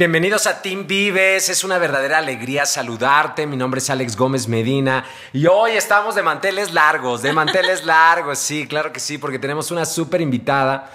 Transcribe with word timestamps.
Bienvenidos 0.00 0.46
a 0.46 0.62
Team 0.62 0.86
Vives, 0.86 1.50
es 1.50 1.62
una 1.62 1.76
verdadera 1.76 2.16
alegría 2.16 2.64
saludarte. 2.64 3.46
Mi 3.46 3.58
nombre 3.58 3.80
es 3.80 3.90
Alex 3.90 4.16
Gómez 4.16 4.48
Medina 4.48 5.04
y 5.34 5.44
hoy 5.44 5.72
estamos 5.72 6.14
de 6.14 6.22
manteles 6.22 6.72
largos, 6.72 7.20
de 7.20 7.34
manteles 7.34 7.84
largos, 7.84 8.38
sí, 8.38 8.66
claro 8.66 8.94
que 8.94 8.98
sí, 8.98 9.18
porque 9.18 9.38
tenemos 9.38 9.70
una 9.70 9.84
súper 9.84 10.22
invitada 10.22 10.90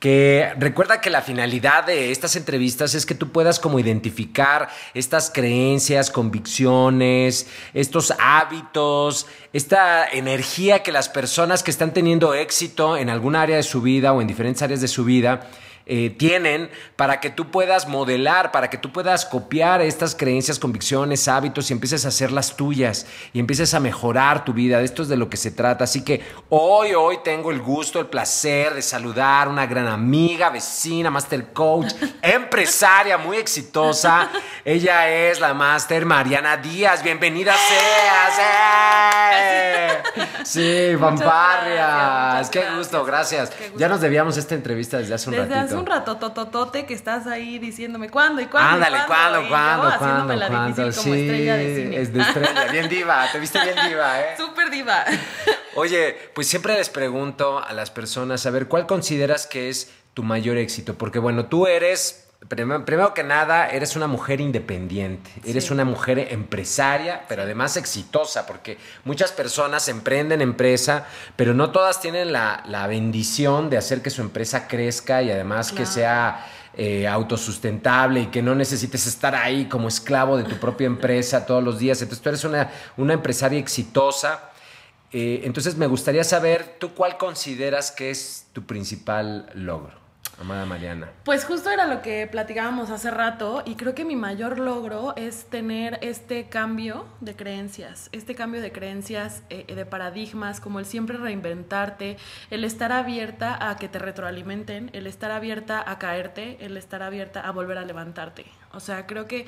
que 0.00 0.52
recuerda 0.58 1.00
que 1.00 1.08
la 1.08 1.22
finalidad 1.22 1.84
de 1.84 2.10
estas 2.10 2.34
entrevistas 2.34 2.96
es 2.96 3.06
que 3.06 3.14
tú 3.14 3.30
puedas 3.30 3.60
como 3.60 3.78
identificar 3.78 4.68
estas 4.92 5.30
creencias, 5.30 6.10
convicciones, 6.10 7.46
estos 7.74 8.12
hábitos, 8.18 9.28
esta 9.52 10.08
energía 10.08 10.82
que 10.82 10.90
las 10.90 11.08
personas 11.08 11.62
que 11.62 11.70
están 11.70 11.92
teniendo 11.92 12.34
éxito 12.34 12.96
en 12.96 13.08
algún 13.08 13.36
área 13.36 13.54
de 13.54 13.62
su 13.62 13.82
vida 13.82 14.12
o 14.12 14.20
en 14.20 14.26
diferentes 14.26 14.62
áreas 14.62 14.80
de 14.80 14.88
su 14.88 15.04
vida, 15.04 15.48
eh, 15.90 16.10
tienen 16.10 16.70
para 16.96 17.18
que 17.18 17.30
tú 17.30 17.50
puedas 17.50 17.88
modelar, 17.88 18.52
para 18.52 18.68
que 18.68 18.76
tú 18.76 18.92
puedas 18.92 19.24
copiar 19.24 19.80
estas 19.80 20.14
creencias, 20.14 20.58
convicciones, 20.58 21.28
hábitos 21.28 21.70
y 21.70 21.72
empieces 21.72 22.04
a 22.04 22.08
hacerlas 22.08 22.56
tuyas 22.56 23.06
y 23.32 23.40
empieces 23.40 23.72
a 23.72 23.80
mejorar 23.80 24.44
tu 24.44 24.52
vida. 24.52 24.80
De 24.80 24.84
esto 24.84 25.02
es 25.02 25.08
de 25.08 25.16
lo 25.16 25.30
que 25.30 25.38
se 25.38 25.50
trata. 25.50 25.84
Así 25.84 26.04
que 26.04 26.20
hoy, 26.50 26.92
hoy 26.92 27.20
tengo 27.24 27.50
el 27.50 27.62
gusto, 27.62 27.98
el 28.00 28.06
placer 28.06 28.74
de 28.74 28.82
saludar 28.82 29.46
a 29.46 29.50
una 29.50 29.66
gran 29.66 29.86
amiga, 29.86 30.50
vecina, 30.50 31.10
master 31.10 31.54
coach, 31.54 31.94
empresaria 32.22 33.16
muy 33.16 33.38
exitosa. 33.38 34.28
Ella 34.66 35.08
es 35.08 35.40
la 35.40 35.54
master 35.54 36.04
Mariana 36.04 36.58
Díaz. 36.58 37.02
Bienvenida 37.02 37.54
seas. 37.54 38.38
¡Eh! 39.32 39.88
Sí, 40.44 40.96
Pamparrias. 41.00 42.50
Qué 42.50 42.62
gusto, 42.76 43.04
gracias. 43.06 43.50
Ya 43.76 43.88
nos 43.88 44.02
debíamos 44.02 44.36
esta 44.36 44.54
entrevista 44.54 44.98
desde 44.98 45.14
hace 45.14 45.30
un 45.30 45.36
ratito 45.36 45.77
un 45.78 45.86
rato 45.86 46.16
tototote 46.16 46.86
que 46.86 46.94
estás 46.94 47.26
ahí 47.26 47.58
diciéndome 47.58 48.10
cuándo 48.10 48.40
y 48.40 48.46
cuándo. 48.46 48.74
Ándale, 48.74 48.98
cuándo, 49.06 49.48
cuándo, 49.48 49.98
cuándo, 49.98 50.34
la 50.34 50.48
cuándo. 50.48 50.92
sí, 50.92 51.12
estrella 51.12 51.56
de 51.56 51.76
cine. 51.76 52.00
Es 52.00 52.12
de 52.12 52.20
estrella, 52.20 52.64
bien 52.72 52.88
diva, 52.88 53.30
te 53.30 53.38
viste 53.38 53.60
bien 53.62 53.76
diva, 53.88 54.20
¿eh? 54.20 54.34
Súper 54.38 54.70
diva. 54.70 55.04
Oye, 55.74 56.16
pues 56.34 56.46
siempre 56.48 56.74
les 56.74 56.88
pregunto 56.88 57.58
a 57.58 57.72
las 57.72 57.90
personas, 57.90 58.44
a 58.46 58.50
ver, 58.50 58.68
¿cuál 58.68 58.86
consideras 58.86 59.46
que 59.46 59.68
es 59.68 59.90
tu 60.14 60.22
mayor 60.22 60.56
éxito? 60.56 60.94
Porque 60.94 61.18
bueno, 61.18 61.46
tú 61.46 61.66
eres 61.66 62.27
Primero, 62.46 63.14
que 63.14 63.24
nada, 63.24 63.66
eres 63.68 63.96
una 63.96 64.06
mujer 64.06 64.40
independiente, 64.40 65.28
eres 65.44 65.72
una 65.72 65.84
mujer 65.84 66.20
empresaria, 66.30 67.24
pero 67.28 67.42
además 67.42 67.76
exitosa, 67.76 68.46
porque 68.46 68.78
muchas 69.04 69.32
personas 69.32 69.88
emprenden 69.88 70.40
empresa, 70.40 71.04
pero 71.34 71.52
no 71.52 71.72
todas 71.72 72.00
tienen 72.00 72.32
la, 72.32 72.86
bendición 72.88 73.68
de 73.70 73.76
hacer 73.76 74.02
que 74.02 74.10
su 74.10 74.22
empresa 74.22 74.68
crezca 74.68 75.20
y 75.20 75.32
además 75.32 75.72
que 75.72 75.84
sea 75.84 76.46
eh, 76.74 77.08
autosustentable 77.08 78.20
y 78.20 78.26
que 78.26 78.40
no 78.40 78.54
necesites 78.54 79.08
estar 79.08 79.34
ahí 79.34 79.66
como 79.66 79.88
esclavo 79.88 80.36
de 80.36 80.44
tu 80.44 80.60
propia 80.60 80.86
empresa 80.86 81.44
todos 81.44 81.62
los 81.62 81.80
días. 81.80 82.00
Entonces 82.02 82.22
tú 82.22 82.28
eres 82.28 82.44
una, 82.44 82.70
una 82.96 83.14
empresaria 83.14 83.58
exitosa. 83.58 84.52
Eh, 85.10 85.40
entonces 85.42 85.76
me 85.76 85.88
gustaría 85.88 86.22
saber, 86.22 86.76
¿tú 86.78 86.94
cuál 86.94 87.18
consideras 87.18 87.90
que 87.90 88.10
es 88.10 88.46
tu 88.52 88.64
principal 88.64 89.50
logro? 89.54 90.07
Amada 90.40 90.66
Mariana. 90.66 91.10
Pues 91.24 91.44
justo 91.44 91.68
era 91.68 91.86
lo 91.86 92.00
que 92.00 92.28
platicábamos 92.28 92.90
hace 92.90 93.10
rato 93.10 93.62
y 93.66 93.74
creo 93.74 93.96
que 93.96 94.04
mi 94.04 94.14
mayor 94.14 94.60
logro 94.60 95.14
es 95.16 95.46
tener 95.46 95.98
este 96.00 96.48
cambio 96.48 97.06
de 97.20 97.34
creencias, 97.34 98.08
este 98.12 98.36
cambio 98.36 98.60
de 98.60 98.70
creencias, 98.70 99.42
eh, 99.50 99.74
de 99.74 99.84
paradigmas, 99.84 100.60
como 100.60 100.78
el 100.78 100.86
siempre 100.86 101.18
reinventarte, 101.18 102.18
el 102.50 102.62
estar 102.62 102.92
abierta 102.92 103.68
a 103.68 103.76
que 103.76 103.88
te 103.88 103.98
retroalimenten, 103.98 104.90
el 104.92 105.08
estar 105.08 105.32
abierta 105.32 105.82
a 105.84 105.98
caerte, 105.98 106.56
el 106.60 106.76
estar 106.76 107.02
abierta 107.02 107.40
a 107.40 107.50
volver 107.50 107.78
a 107.78 107.84
levantarte. 107.84 108.46
O 108.72 108.80
sea, 108.80 109.06
creo 109.06 109.26
que 109.26 109.46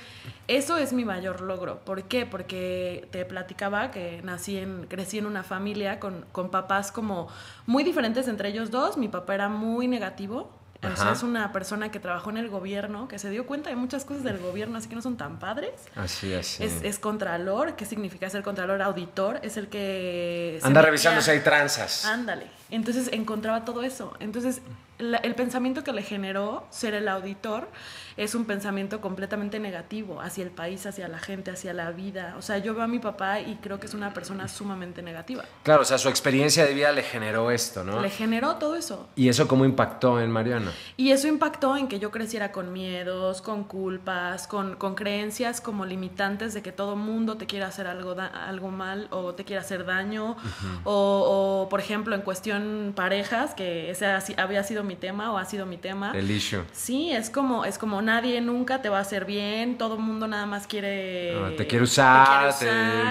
eso 0.49 0.77
es 0.77 0.93
mi 0.93 1.05
mayor 1.05 1.43
logro. 1.43 1.81
¿Por 1.85 2.05
qué? 2.05 2.27
Porque 2.27 3.07
te 3.13 3.25
platicaba 3.25 3.91
que 3.91 4.23
nací 4.25 4.59
en, 4.59 4.87
crecí 4.87 5.19
en 5.19 5.27
una 5.27 5.43
familia 5.43 6.01
con, 6.01 6.25
con 6.33 6.51
papás 6.51 6.91
como 6.91 7.29
muy 7.67 7.85
diferentes 7.85 8.27
entre 8.29 8.49
ellos 8.49 8.71
dos. 8.71 8.97
Mi 8.97 9.09
papá 9.09 9.35
era 9.35 9.49
muy 9.49 9.89
negativo, 9.89 10.51
es 10.83 11.23
una 11.23 11.53
persona 11.53 11.91
que 11.91 12.01
trabajó 12.01 12.31
en 12.31 12.39
el 12.39 12.49
gobierno, 12.49 13.09
que 13.09 13.19
se 13.19 13.31
dio 13.31 13.47
cuenta 13.47 13.71
de 13.71 13.77
muchas 13.77 14.05
cosas 14.05 14.25
del 14.25 14.39
gobierno, 14.39 14.79
así 14.79 14.89
que 14.89 14.95
no 14.95 15.03
son 15.03 15.17
tan 15.17 15.39
padres. 15.39 15.73
Así, 15.95 16.33
así. 16.35 16.65
Es, 16.65 16.83
es 16.83 16.99
contralor. 16.99 17.77
¿Qué 17.77 17.85
significa 17.85 18.29
ser 18.31 18.43
contralor? 18.43 18.81
Auditor. 18.83 19.41
Es 19.43 19.57
el 19.57 19.69
que... 19.69 20.59
Anda 20.63 20.83
revisando 20.83 21.21
si 21.21 21.31
hay 21.31 21.41
tranzas. 21.41 22.05
Ándale. 22.07 22.47
Entonces 22.71 23.11
encontraba 23.13 23.65
todo 23.65 23.83
eso. 23.83 24.15
Entonces 24.21 24.63
el 25.01 25.35
pensamiento 25.35 25.83
que 25.83 25.93
le 25.93 26.03
generó 26.03 26.67
ser 26.71 26.95
el 26.95 27.09
auditor 27.09 27.69
es 28.17 28.35
un 28.35 28.45
pensamiento 28.45 29.01
completamente 29.01 29.59
negativo 29.59 30.21
hacia 30.21 30.45
el 30.45 30.51
país, 30.51 30.85
hacia 30.85 31.09
la 31.09 31.19
gente, 31.19 31.51
hacia 31.51 31.73
la 31.73 31.91
vida. 31.91 32.35
O 32.39 32.43
sea, 32.43 32.59
yo 32.59 32.75
veo 32.75 32.83
a 32.83 32.89
mi 32.89 32.99
papá 32.99 33.41
y 33.41 33.57
creo 33.63 33.81
que 33.81 33.87
es 33.87 33.95
una 33.95 34.13
persona 34.13 34.47
sumamente 34.47 35.01
negativa. 35.01 35.45
Claro, 35.63 35.83
o 35.83 35.85
sea, 35.85 35.97
su 35.97 36.09
experiencia 36.09 36.67
de 36.67 36.75
vida 36.75 36.93
le 36.93 37.03
generó 37.03 37.51
esto, 37.51 37.83
¿no? 37.83 38.01
Le 38.01 38.11
generó 38.11 38.57
todo 38.57 38.77
eso. 38.77 39.09
¿Y 39.17 39.29
eso 39.29 39.49
cómo 39.49 39.65
impactó 39.65 40.21
en 40.21 40.31
Mariana? 40.31 40.71
Y 40.99 41.13
eso 41.13 41.29
impactó 41.29 41.77
en 41.77 41.89
que 41.89 41.99
yo 41.99 42.11
creciera 42.11 42.53
con 42.53 42.73
miedos, 42.73 43.41
con 43.41 43.65
culpas, 43.65 44.47
con, 44.47 44.77
con 44.77 44.95
creencias 44.95 45.61
como 45.61 45.87
limitantes 45.87 46.53
de 46.53 46.63
que 46.63 46.73
todo 46.73 46.97
mundo 46.97 47.37
te 47.39 47.47
quiere 47.47 47.65
hacer 47.65 47.87
algo, 47.87 48.17
algo 48.21 48.71
mal 48.71 49.09
o 49.11 49.35
te 49.35 49.45
quiere 49.45 49.61
hacer 49.61 49.87
daño. 49.87 50.37
o, 50.85 51.63
o, 51.65 51.69
por 51.71 51.81
ejemplo, 51.81 52.15
en 52.15 52.21
cuestión 52.21 52.93
parejas, 52.95 53.55
que 53.55 53.91
ese 53.91 54.07
había 54.37 54.63
sido 54.63 54.85
mi 54.85 54.90
tema 54.97 55.33
o 55.33 55.39
ha 55.39 55.45
sido 55.45 55.67
mi 55.67 55.77
tema. 55.77 56.13
El 56.15 56.31
issue. 56.31 56.63
Sí, 56.73 57.11
es 57.13 57.31
como, 57.31 57.65
es 57.65 57.79
como 57.79 58.03
nadie 58.03 58.41
nunca 58.41 58.83
te 58.83 58.89
va 58.89 58.99
a 58.99 59.01
hacer 59.03 59.25
bien, 59.25 59.79
todo 59.79 59.95
el 59.95 60.01
mundo 60.01 60.27
nada 60.29 60.47
más 60.47 60.67
quiere... 60.67 61.35
Ah, 61.37 61.51
te 61.57 61.67
quiere 61.67 61.85
usar, 61.85 62.59
te, 62.59 62.67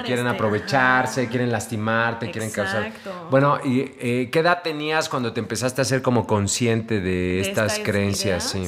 quieren 0.06 0.26
este, 0.26 0.38
aprovecharse, 0.38 1.28
quieren 1.28 1.52
lastimarte, 1.52 2.32
quieren 2.32 2.52
causar... 2.52 2.92
Bueno, 3.30 3.60
¿y 3.64 3.92
eh, 4.00 4.30
qué 4.32 4.40
edad 4.40 4.62
tenías 4.64 5.10
cuando 5.10 5.34
te 5.34 5.40
empezaste 5.40 5.82
a 5.82 5.86
ser 5.86 6.02
como 6.02 6.26
consciente 6.28 7.02
de, 7.02 7.42
estas 7.42 7.80
creencias? 7.80 8.44
Sí. 8.44 8.68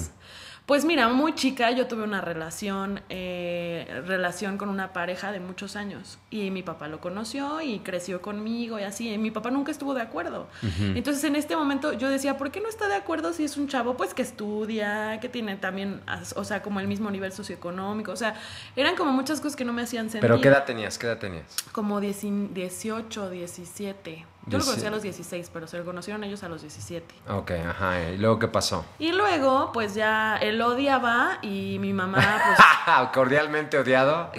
Pues 0.72 0.86
mira, 0.86 1.10
muy 1.10 1.36
chica 1.36 1.70
yo 1.72 1.88
tuve 1.88 2.04
una 2.04 2.22
relación, 2.22 3.02
eh, 3.10 4.04
relación 4.08 4.58
con 4.58 4.70
una 4.70 4.94
pareja 4.94 5.34
de 5.34 5.42
muchos 5.42 5.76
años 5.76 6.18
y 6.30 6.50
mi 6.50 6.64
papá 6.64 6.88
lo 6.88 7.02
conoció 7.02 7.60
y 7.60 7.80
creció 7.80 8.22
conmigo 8.22 8.80
y 8.80 8.84
así, 8.84 9.12
y 9.12 9.18
mi 9.18 9.32
papá 9.32 9.52
nunca 9.52 9.74
estuvo 9.74 9.94
de 9.94 10.02
acuerdo. 10.02 10.48
Entonces 10.96 11.26
en 11.26 11.36
este 11.36 11.58
momento 11.58 11.92
yo 11.92 12.10
decía, 12.10 12.38
¿por 12.38 12.52
qué 12.52 12.62
no 12.62 12.70
está 12.70 12.88
de 12.88 12.96
acuerdo 12.96 13.34
si 13.34 13.44
es 13.44 13.58
un 13.58 13.68
chavo 13.68 13.98
pues 13.98 14.14
que 14.14 14.22
estudia, 14.22 15.20
que 15.20 15.28
tiene 15.28 15.58
también, 15.58 16.00
o 16.38 16.46
sea, 16.46 16.62
como 16.62 16.80
el 16.80 16.88
mismo 16.88 17.12
nivel 17.12 17.34
socioeconómico? 17.34 18.14
O 18.14 18.16
sea, 18.16 18.36
eran 18.78 18.96
como 18.96 19.12
muchas 19.12 19.42
cosas 19.42 19.58
que 19.58 19.66
no 19.66 19.74
me 19.74 19.82
hacían 19.82 20.06
sentir. 20.10 20.22
¿Pero 20.22 20.40
qué 20.40 20.48
edad 20.48 20.64
tenías? 20.64 20.98
¿Qué 20.98 21.06
edad 21.06 21.18
tenías? 21.18 21.54
Como 21.74 22.00
18, 22.00 23.30
17. 23.30 24.26
Yo 24.48 24.58
lo 24.58 24.66
conocí 24.66 24.86
a 24.86 24.90
los 24.90 25.04
16, 25.04 25.52
pero 25.54 25.68
se 25.68 25.78
lo 25.78 25.86
conocieron 25.86 26.24
ellos 26.24 26.42
a 26.44 26.50
los 26.50 26.62
17. 26.62 27.16
Ok, 27.30 27.52
ajá. 27.52 28.10
¿Y 28.10 28.18
luego 28.18 28.40
qué 28.40 28.48
pasó? 28.48 28.84
Y 28.98 29.12
luego, 29.12 29.72
pues 29.72 29.94
ya 29.94 30.38
él 30.38 30.62
odiaba 30.62 31.38
y 31.42 31.78
mi 31.80 31.94
mamá, 31.94 32.42
pues... 32.46 33.12
¿Cordialmente 33.14 33.78
odiado? 33.78 34.32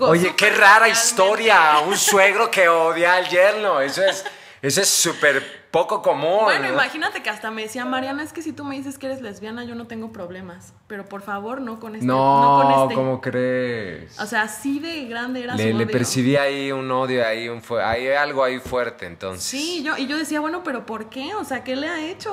Oye, 0.00 0.34
qué 0.34 0.50
rara 0.50 0.88
historia. 0.88 1.80
Un 1.86 1.96
suegro 1.96 2.50
que 2.50 2.68
odia 2.68 3.16
al 3.16 3.28
yerno. 3.28 3.80
Eso 3.80 4.02
es... 4.02 4.24
Eso 4.62 4.82
es 4.82 4.90
súper 4.90 5.59
poco 5.70 6.02
común. 6.02 6.40
Bueno, 6.42 6.68
imagínate 6.68 7.22
que 7.22 7.30
hasta 7.30 7.50
me 7.50 7.62
decía, 7.62 7.84
Mariana, 7.84 8.22
es 8.22 8.32
que 8.32 8.42
si 8.42 8.52
tú 8.52 8.64
me 8.64 8.76
dices 8.76 8.98
que 8.98 9.06
eres 9.06 9.20
lesbiana, 9.20 9.64
yo 9.64 9.74
no 9.74 9.86
tengo 9.86 10.12
problemas. 10.12 10.72
Pero 10.86 11.04
por 11.04 11.22
favor, 11.22 11.60
no 11.60 11.78
con 11.78 11.94
este. 11.94 12.06
No, 12.06 12.64
no 12.64 12.82
este. 12.84 12.94
¿cómo 12.94 13.20
crees? 13.20 14.18
O 14.20 14.26
sea, 14.26 14.42
así 14.42 14.80
de 14.80 15.06
grande 15.06 15.44
era 15.44 15.54
le, 15.54 15.70
su 15.70 15.78
Le 15.78 15.86
percibí 15.86 16.36
ahí 16.36 16.72
un 16.72 16.90
odio, 16.90 17.26
ahí 17.26 17.48
un 17.48 17.62
hay 17.82 18.08
algo 18.08 18.42
ahí 18.42 18.58
fuerte, 18.58 19.06
entonces. 19.06 19.44
Sí, 19.44 19.82
yo, 19.84 19.96
y 19.96 20.06
yo 20.06 20.18
decía, 20.18 20.40
bueno, 20.40 20.62
pero 20.64 20.86
¿por 20.86 21.08
qué? 21.08 21.34
O 21.34 21.44
sea, 21.44 21.62
¿qué 21.62 21.76
le 21.76 21.88
ha 21.88 22.04
hecho? 22.04 22.32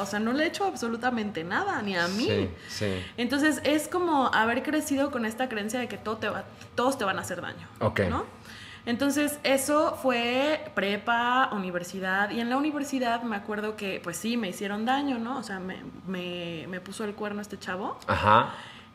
O 0.00 0.06
sea, 0.06 0.18
no 0.18 0.32
le 0.32 0.44
ha 0.44 0.46
hecho 0.46 0.64
absolutamente 0.64 1.44
nada, 1.44 1.82
ni 1.82 1.96
a 1.96 2.08
mí. 2.08 2.26
Sí, 2.26 2.50
sí. 2.68 3.06
Entonces, 3.16 3.60
es 3.64 3.88
como 3.88 4.28
haber 4.32 4.62
crecido 4.62 5.10
con 5.10 5.26
esta 5.26 5.48
creencia 5.48 5.78
de 5.78 5.88
que 5.88 5.98
todo 5.98 6.16
te 6.16 6.28
va, 6.28 6.44
todos 6.74 6.96
te 6.96 7.04
van 7.04 7.18
a 7.18 7.20
hacer 7.20 7.42
daño. 7.42 7.68
Ok. 7.80 8.00
¿No? 8.08 8.37
Entonces, 8.86 9.38
eso 9.44 9.98
fue 10.00 10.70
prepa, 10.74 11.50
universidad, 11.52 12.30
y 12.30 12.40
en 12.40 12.48
la 12.48 12.56
universidad 12.56 13.22
me 13.22 13.36
acuerdo 13.36 13.76
que, 13.76 14.00
pues 14.02 14.16
sí, 14.16 14.36
me 14.36 14.48
hicieron 14.48 14.84
daño, 14.84 15.18
¿no? 15.18 15.38
O 15.38 15.42
sea, 15.42 15.58
me, 15.58 15.76
me, 16.06 16.80
puso 16.80 17.04
el 17.04 17.14
cuerno 17.14 17.42
este 17.42 17.58
chavo. 17.58 17.98
Ajá. 18.06 18.54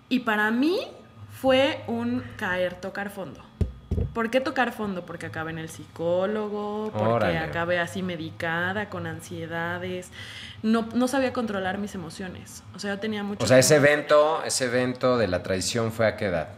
Y 0.10 0.22
para 0.22 0.50
mí 0.52 0.80
fue 1.42 1.84
un 1.88 2.24
caer, 2.38 2.76
tocar 2.76 3.10
fondo. 3.10 3.42
¿Por 4.14 4.30
qué 4.30 4.42
tocar 4.42 4.74
fondo? 4.74 5.06
Porque 5.06 5.28
acabé 5.28 5.52
en 5.52 5.60
el 5.60 5.70
psicólogo, 5.70 6.92
porque 6.92 7.38
acabé 7.38 7.80
así 7.80 8.02
medicada, 8.02 8.90
con 8.90 9.08
ansiedades. 9.08 10.12
No, 10.62 10.88
no 10.94 11.08
sabía 11.08 11.34
controlar 11.34 11.78
mis 11.78 11.94
emociones. 11.96 12.64
O 12.76 12.80
sea, 12.80 12.96
yo 12.96 13.00
tenía 13.00 13.24
mucho... 13.24 13.44
O 13.44 13.48
sea, 13.48 13.60
ese 13.60 13.76
evento, 13.76 14.44
ese 14.44 14.66
evento 14.66 15.18
de 15.18 15.28
la 15.28 15.44
traición 15.44 15.92
fue 15.92 16.08
a 16.08 16.16
qué 16.16 16.26
edad? 16.26 16.50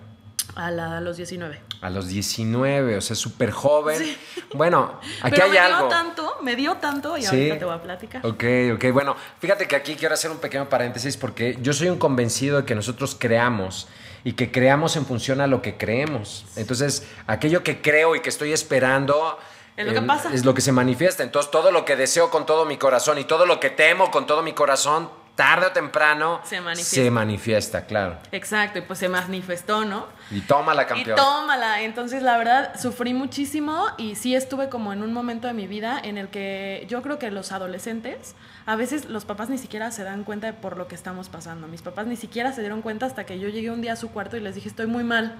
A, 0.56 0.72
la- 0.72 0.98
a 0.98 1.02
los 1.02 1.18
19. 1.18 1.60
A 1.82 1.90
los 1.90 2.08
19, 2.08 2.98
o 2.98 3.02
sea, 3.02 3.16
súper 3.16 3.52
joven. 3.52 3.98
Sí. 4.00 4.18
Bueno, 4.54 5.00
aquí 5.22 5.32
Pero 5.36 5.46
hay 5.46 5.52
me 5.52 5.60
algo. 5.60 5.80
dio 5.80 5.88
tanto, 5.90 6.38
me 6.42 6.56
dio 6.56 6.76
tanto 6.76 7.18
y 7.18 7.22
Sí. 7.24 7.28
ahorita 7.28 7.60
te 7.60 7.66
voy 7.66 7.74
a 7.76 7.82
platicar. 7.82 8.26
Ok, 8.26 8.44
ok. 8.76 8.86
Bueno, 8.94 9.16
fíjate 9.40 9.68
que 9.68 9.76
aquí 9.76 9.96
quiero 9.96 10.14
hacer 10.14 10.32
un 10.32 10.38
pequeño 10.38 10.70
paréntesis 10.70 11.18
porque 11.18 11.58
yo 11.62 11.74
soy 11.74 11.90
un 11.90 11.98
convencido 11.98 12.58
de 12.62 12.66
que 12.66 12.76
nosotros 12.76 13.16
creamos 13.20 13.88
y 14.24 14.34
que 14.34 14.52
creamos 14.52 14.96
en 14.96 15.06
función 15.06 15.42
a 15.42 15.48
lo 15.48 15.62
que 15.62 15.78
creemos. 15.78 16.46
Entonces, 16.56 17.06
aquello 17.28 17.64
que 17.64 17.82
creo 17.82 18.16
y 18.16 18.22
que 18.22 18.30
estoy 18.30 18.54
esperando... 18.54 19.38
Es 19.78 19.86
lo 19.86 19.94
que 19.94 20.02
pasa. 20.04 20.34
Es 20.34 20.46
lo 20.46 20.54
que 20.54 20.62
se 20.62 20.72
manifiesta. 20.72 21.22
Entonces, 21.22 21.52
todo 21.52 21.70
lo 21.72 21.84
que 21.84 21.96
deseo 21.98 22.30
con 22.32 22.46
todo 22.46 22.66
mi 22.66 22.78
corazón 22.78 23.18
y 23.20 23.26
todo 23.26 23.46
lo 23.46 23.60
que 23.60 23.70
temo 23.70 24.10
con 24.10 24.26
todo 24.26 24.42
mi 24.42 24.54
corazón, 24.54 25.10
tarde 25.36 25.66
o 25.68 25.72
temprano, 25.72 26.40
Se 26.46 26.62
manifiesta. 26.62 26.96
se 26.96 27.12
manifiesta, 27.12 27.86
claro. 27.86 28.18
Exacto, 28.32 28.80
y 28.80 28.84
pues 28.84 29.00
se 29.00 29.10
manifestó, 29.10 29.84
¿no? 29.84 30.08
Y 30.32 30.40
toma 30.42 30.74
la 30.74 30.84
Y 30.84 30.86
campeón. 30.86 31.18
tómala. 31.18 31.82
Entonces, 31.82 32.24
la 32.24 32.38
verdad, 32.38 32.80
sufrí 32.80 33.14
muchísimo 33.14 33.86
y 33.98 34.16
sí 34.16 34.34
estuve 34.34 34.70
como 34.70 34.94
en 34.94 35.04
un 35.04 35.12
momento 35.12 35.48
de 35.48 35.54
mi 35.54 35.68
vida 35.68 36.00
en 36.02 36.18
el 36.18 36.30
que 36.30 36.86
yo 36.90 37.02
creo 37.02 37.20
que 37.20 37.32
los 37.32 37.52
adolescentes, 37.52 38.34
a 38.66 38.76
veces 38.78 39.06
los 39.06 39.26
papás 39.26 39.50
ni 39.50 39.58
siquiera 39.58 39.92
se 39.92 40.04
dan 40.04 40.24
cuenta 40.24 40.48
de 40.48 40.54
por 40.54 40.78
lo 40.78 40.88
que 40.88 40.96
estamos 40.96 41.28
pasando. 41.28 41.68
Mis 41.68 41.82
papás 41.82 42.08
ni 42.08 42.16
siquiera 42.16 42.54
se 42.54 42.62
dieron 42.62 42.82
cuenta 42.82 43.06
hasta 43.06 43.26
que 43.26 43.38
yo 43.38 43.50
llegué 43.50 43.72
un 43.72 43.82
día 43.82 43.94
a 43.94 43.98
su 43.98 44.12
cuarto 44.12 44.38
y 44.38 44.40
les 44.40 44.56
dije, 44.56 44.70
estoy 44.70 44.88
muy 44.88 45.04
mal, 45.04 45.36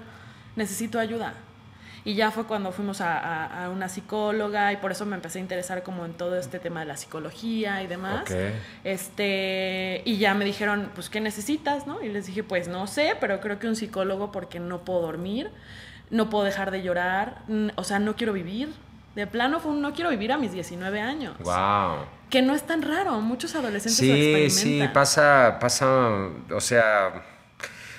necesito 0.56 0.98
ayuda. 0.98 1.32
Y 2.06 2.14
ya 2.14 2.30
fue 2.30 2.44
cuando 2.44 2.70
fuimos 2.72 3.00
a, 3.02 3.18
a- 3.18 3.64
a 3.64 3.68
una 3.68 3.88
psicóloga 3.90 4.72
y 4.72 4.76
por 4.76 4.92
eso 4.92 5.04
me 5.04 5.16
empecé 5.16 5.38
a 5.38 5.42
interesar 5.42 5.82
como 5.82 6.06
en 6.06 6.14
todo 6.14 6.38
este 6.38 6.58
tema 6.60 6.80
de 6.80 6.86
la 6.86 6.96
psicología 6.96 7.82
y 7.82 7.86
demás. 7.88 8.24
Este, 8.84 10.02
y 10.04 10.16
ya 10.18 10.34
me 10.34 10.44
dijeron, 10.44 10.90
pues, 10.94 11.10
¿qué 11.10 11.20
necesitas? 11.20 11.86
¿no? 11.86 12.02
Y 12.02 12.08
les 12.08 12.26
dije, 12.26 12.42
pues 12.42 12.68
no 12.68 12.86
sé, 12.86 13.14
pero 13.20 13.40
creo 13.40 13.58
que 13.58 13.66
un 13.68 13.76
psicólogo 13.76 14.32
porque 14.32 14.60
no 14.60 14.82
puedo 14.84 15.02
dormir, 15.02 15.50
no 16.10 16.30
puedo 16.30 16.44
dejar 16.44 16.70
de 16.70 16.82
llorar, 16.82 17.42
o 17.74 17.84
sea, 17.84 17.98
no 17.98 18.16
quiero 18.16 18.32
vivir. 18.32 18.72
De 19.16 19.26
plano 19.26 19.60
fue 19.60 19.72
un 19.72 19.80
no 19.82 19.92
quiero 19.92 20.10
vivir 20.10 20.30
a 20.32 20.38
mis 20.38 20.52
19 20.52 21.00
años. 21.00 21.34
Wow. 21.40 22.04
Que 22.30 22.42
no 22.42 22.54
es 22.54 22.62
tan 22.64 22.82
raro, 22.82 23.20
muchos 23.20 23.54
adolescentes 23.54 24.00
lo 24.00 24.14
Sí, 24.14 24.34
experimentan. 24.44 24.88
sí, 24.88 24.94
pasa, 24.94 25.56
pasa, 25.60 25.88
o 26.54 26.60
sea, 26.60 27.22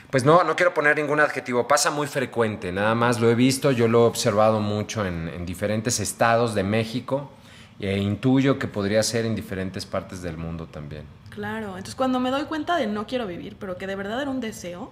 pues 0.09 0.24
no, 0.24 0.44
no 0.44 0.56
quiero 0.56 0.74
poner 0.74 0.98
ningún 0.98 1.19
adjetivo, 1.19 1.68
pasa 1.68 1.92
muy 1.92 2.07
frecuente, 2.07 2.71
nada 2.71 2.95
más 2.95 3.19
lo 3.19 3.30
he 3.30 3.36
visto, 3.36 3.71
yo 3.71 3.88
lo 3.88 4.04
he 4.04 4.07
observado 4.07 4.59
mucho 4.59 5.06
en, 5.06 5.27
en 5.27 5.45
diferentes 5.45 6.00
estados 6.00 6.56
de 6.56 6.63
México 6.63 7.31
e 7.80 7.98
intuyo 7.98 8.57
que 8.57 8.68
podría 8.68 9.04
ser 9.04 9.25
en 9.25 9.36
diferentes 9.36 9.86
partes 9.86 10.21
del 10.21 10.38
mundo 10.38 10.68
también. 10.68 11.04
Claro, 11.30 11.69
entonces 11.69 11.95
cuando 11.95 12.19
me 12.19 12.31
doy 12.31 12.45
cuenta 12.45 12.75
de 12.77 12.88
no 12.88 13.06
quiero 13.06 13.27
vivir, 13.27 13.57
pero 13.59 13.77
que 13.77 13.86
de 13.86 13.95
verdad 13.95 14.21
era 14.21 14.31
un 14.31 14.39
deseo, 14.39 14.92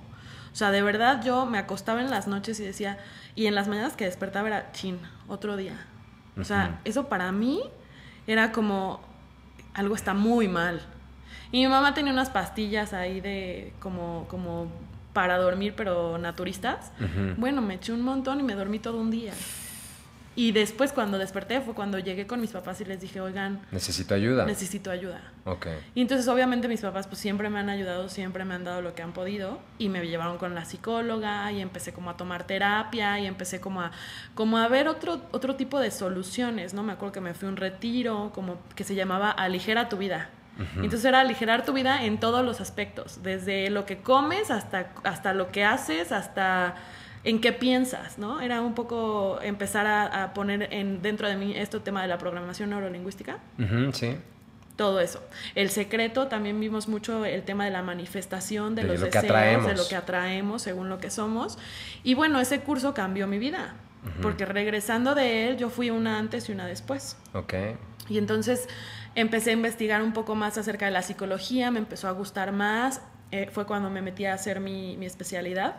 o 0.56 0.58
sea, 0.58 0.72
de 0.72 0.82
verdad 0.82 1.22
yo 1.22 1.46
me 1.46 1.58
acostaba 1.58 2.02
en 2.02 2.10
las 2.10 2.28
noches 2.28 2.60
y 2.60 2.64
decía, 2.64 2.98
y 3.36 3.48
en 3.48 3.56
las 3.56 3.68
mañanas 3.68 3.98
que 3.98 4.06
despertaba 4.06 4.48
era, 4.48 4.72
chin, 4.72 5.00
otro 5.28 5.58
día. 5.58 5.86
O 6.40 6.44
sea, 6.44 6.80
eso 6.86 7.08
para 7.10 7.32
mí 7.32 7.62
era 8.28 8.54
como, 8.54 9.02
algo 9.74 9.96
está 9.96 10.14
muy 10.14 10.48
mal. 10.48 10.82
Y 11.52 11.62
mi 11.62 11.68
mamá 11.68 11.94
tenía 11.94 12.14
unas 12.14 12.30
pastillas 12.30 12.94
ahí 12.94 13.20
de, 13.20 13.74
como, 13.80 14.28
como 14.30 14.72
para 15.16 15.38
dormir, 15.40 15.74
pero 15.76 16.20
naturistas. 16.20 16.92
Bueno, 17.38 17.62
me 17.64 17.76
eché 17.76 17.92
un 17.94 18.02
montón 18.04 18.40
y 18.42 18.44
me 18.44 18.54
dormí 18.54 18.78
todo 18.78 18.98
un 19.00 19.10
día. 19.10 19.34
Y 20.38 20.52
después 20.52 20.92
cuando 20.92 21.18
desperté 21.18 21.62
fue 21.62 21.74
cuando 21.74 21.98
llegué 21.98 22.28
con 22.28 22.42
mis 22.42 22.52
papás 22.52 22.82
y 22.82 22.86
les 22.86 23.00
dije, 23.00 23.22
oigan, 23.22 23.62
Necesito 23.72 24.14
ayuda. 24.16 24.46
necesito 24.46 24.92
ayuda. 24.92 25.22
ok. 25.46 25.68
Y 25.96 26.02
entonces 26.02 26.28
obviamente 26.28 26.68
mis 26.68 26.82
papás 26.82 27.08
pues 27.08 27.20
siempre 27.20 27.50
me 27.50 27.58
han 27.60 27.70
ayudado, 27.70 28.10
siempre 28.10 28.44
me 28.44 28.54
han 28.54 28.66
dado 28.66 28.82
lo 28.82 28.94
que 28.96 29.02
han 29.02 29.14
podido 29.14 29.60
y 29.78 29.88
me 29.88 30.06
llevaron 30.06 30.38
con 30.38 30.54
la 30.54 30.66
psicóloga 30.66 31.50
y 31.54 31.62
empecé 31.62 31.94
como 31.94 32.10
a 32.10 32.18
tomar 32.18 32.46
terapia 32.46 33.18
y 33.22 33.28
empecé 33.28 33.62
como 33.62 33.80
a, 33.82 33.92
como 34.34 34.58
a 34.58 34.68
ver 34.68 34.90
otro, 34.90 35.22
otro 35.32 35.56
tipo 35.56 35.80
de 35.80 35.90
soluciones, 35.90 36.74
¿no? 36.74 36.84
Me 36.84 36.92
acuerdo 36.92 37.14
que 37.14 37.22
me 37.22 37.34
fui 37.34 37.48
a 37.48 37.52
un 37.52 37.56
retiro 37.56 38.32
como 38.36 38.58
que 38.76 38.84
se 38.84 38.94
llamaba 38.94 39.32
Aligera 39.32 39.88
tu 39.88 39.96
vida. 39.96 40.30
Entonces 40.76 41.04
era 41.06 41.20
aligerar 41.22 41.66
tu 41.66 41.74
vida 41.74 42.06
en 42.06 42.20
todos 42.20 42.46
los 42.46 42.62
aspectos, 42.62 43.22
desde 43.24 43.70
lo 43.70 43.86
que 43.86 43.98
comes 43.98 44.52
hasta, 44.52 44.92
hasta 45.04 45.34
lo 45.34 45.52
que 45.52 45.64
haces, 45.66 46.12
hasta 46.12 46.76
en 47.26 47.42
qué 47.42 47.52
piensas, 47.52 48.18
¿no? 48.20 48.40
Era 48.40 48.62
un 48.62 48.74
poco 48.74 49.40
empezar 49.42 49.88
a, 49.88 50.24
a 50.24 50.34
poner 50.34 50.70
en, 50.72 51.02
dentro 51.02 51.28
de 51.28 51.36
mí 51.36 51.54
este 51.56 51.80
tema 51.80 52.02
de 52.04 52.08
la 52.08 52.18
programación 52.18 52.70
neurolingüística 52.70 53.40
Ujú, 53.58 53.92
sí. 53.94 54.16
todo 54.76 55.00
eso. 55.00 55.22
El 55.56 55.72
secreto 55.72 56.28
también 56.28 56.60
vimos 56.60 56.88
mucho 56.88 57.26
el 57.26 57.42
tema 57.44 57.66
de 57.66 57.72
la 57.72 57.82
manifestación 57.82 58.76
de, 58.76 58.84
De 58.84 58.88
los 58.90 59.00
lo 59.00 59.06
deseos, 59.08 59.66
de 59.66 59.76
lo 59.76 59.88
que 59.88 59.96
atraemos 59.96 60.62
según 60.62 60.88
lo 60.88 61.00
que 61.00 61.10
somos. 61.10 61.58
Y 62.04 62.14
bueno, 62.14 62.40
ese 62.40 62.60
curso 62.62 62.94
cambió 62.94 63.26
mi 63.28 63.40
vida, 63.40 63.74
porque 64.22 64.46
regresando 64.46 65.16
de 65.16 65.50
él 65.50 65.58
yo 65.58 65.70
fui 65.72 65.90
una 65.90 66.20
antes 66.20 66.48
y 66.48 66.52
una 66.52 66.68
después. 66.68 67.18
Ok. 67.34 67.54
Y 68.08 68.20
entonces 68.20 68.70
empecé 69.16 69.52
a 69.52 69.54
investigar 69.54 70.02
un 70.02 70.14
poco 70.14 70.36
más 70.36 70.58
acerca 70.58 70.86
de 70.86 70.92
la 70.92 71.02
psicología, 71.02 71.72
me 71.72 71.80
empezó 71.80 72.08
a 72.08 72.12
gustar 72.12 72.52
más, 72.52 73.02
eh, 73.32 73.50
fue 73.52 73.66
cuando 73.66 73.90
me 73.90 74.02
metí 74.02 74.26
a 74.26 74.34
hacer 74.34 74.60
mi, 74.60 74.96
mi 74.98 75.06
especialidad 75.06 75.76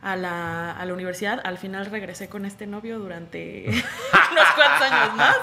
a 0.00 0.16
la, 0.16 0.70
a 0.72 0.86
la 0.86 0.94
universidad. 0.94 1.38
Al 1.44 1.58
final 1.58 1.84
regresé 1.86 2.30
con 2.30 2.46
este 2.46 2.66
novio 2.66 2.98
durante 2.98 3.66
unos 3.68 4.44
cuantos 4.54 4.90
años 4.90 5.16
más. 5.16 5.36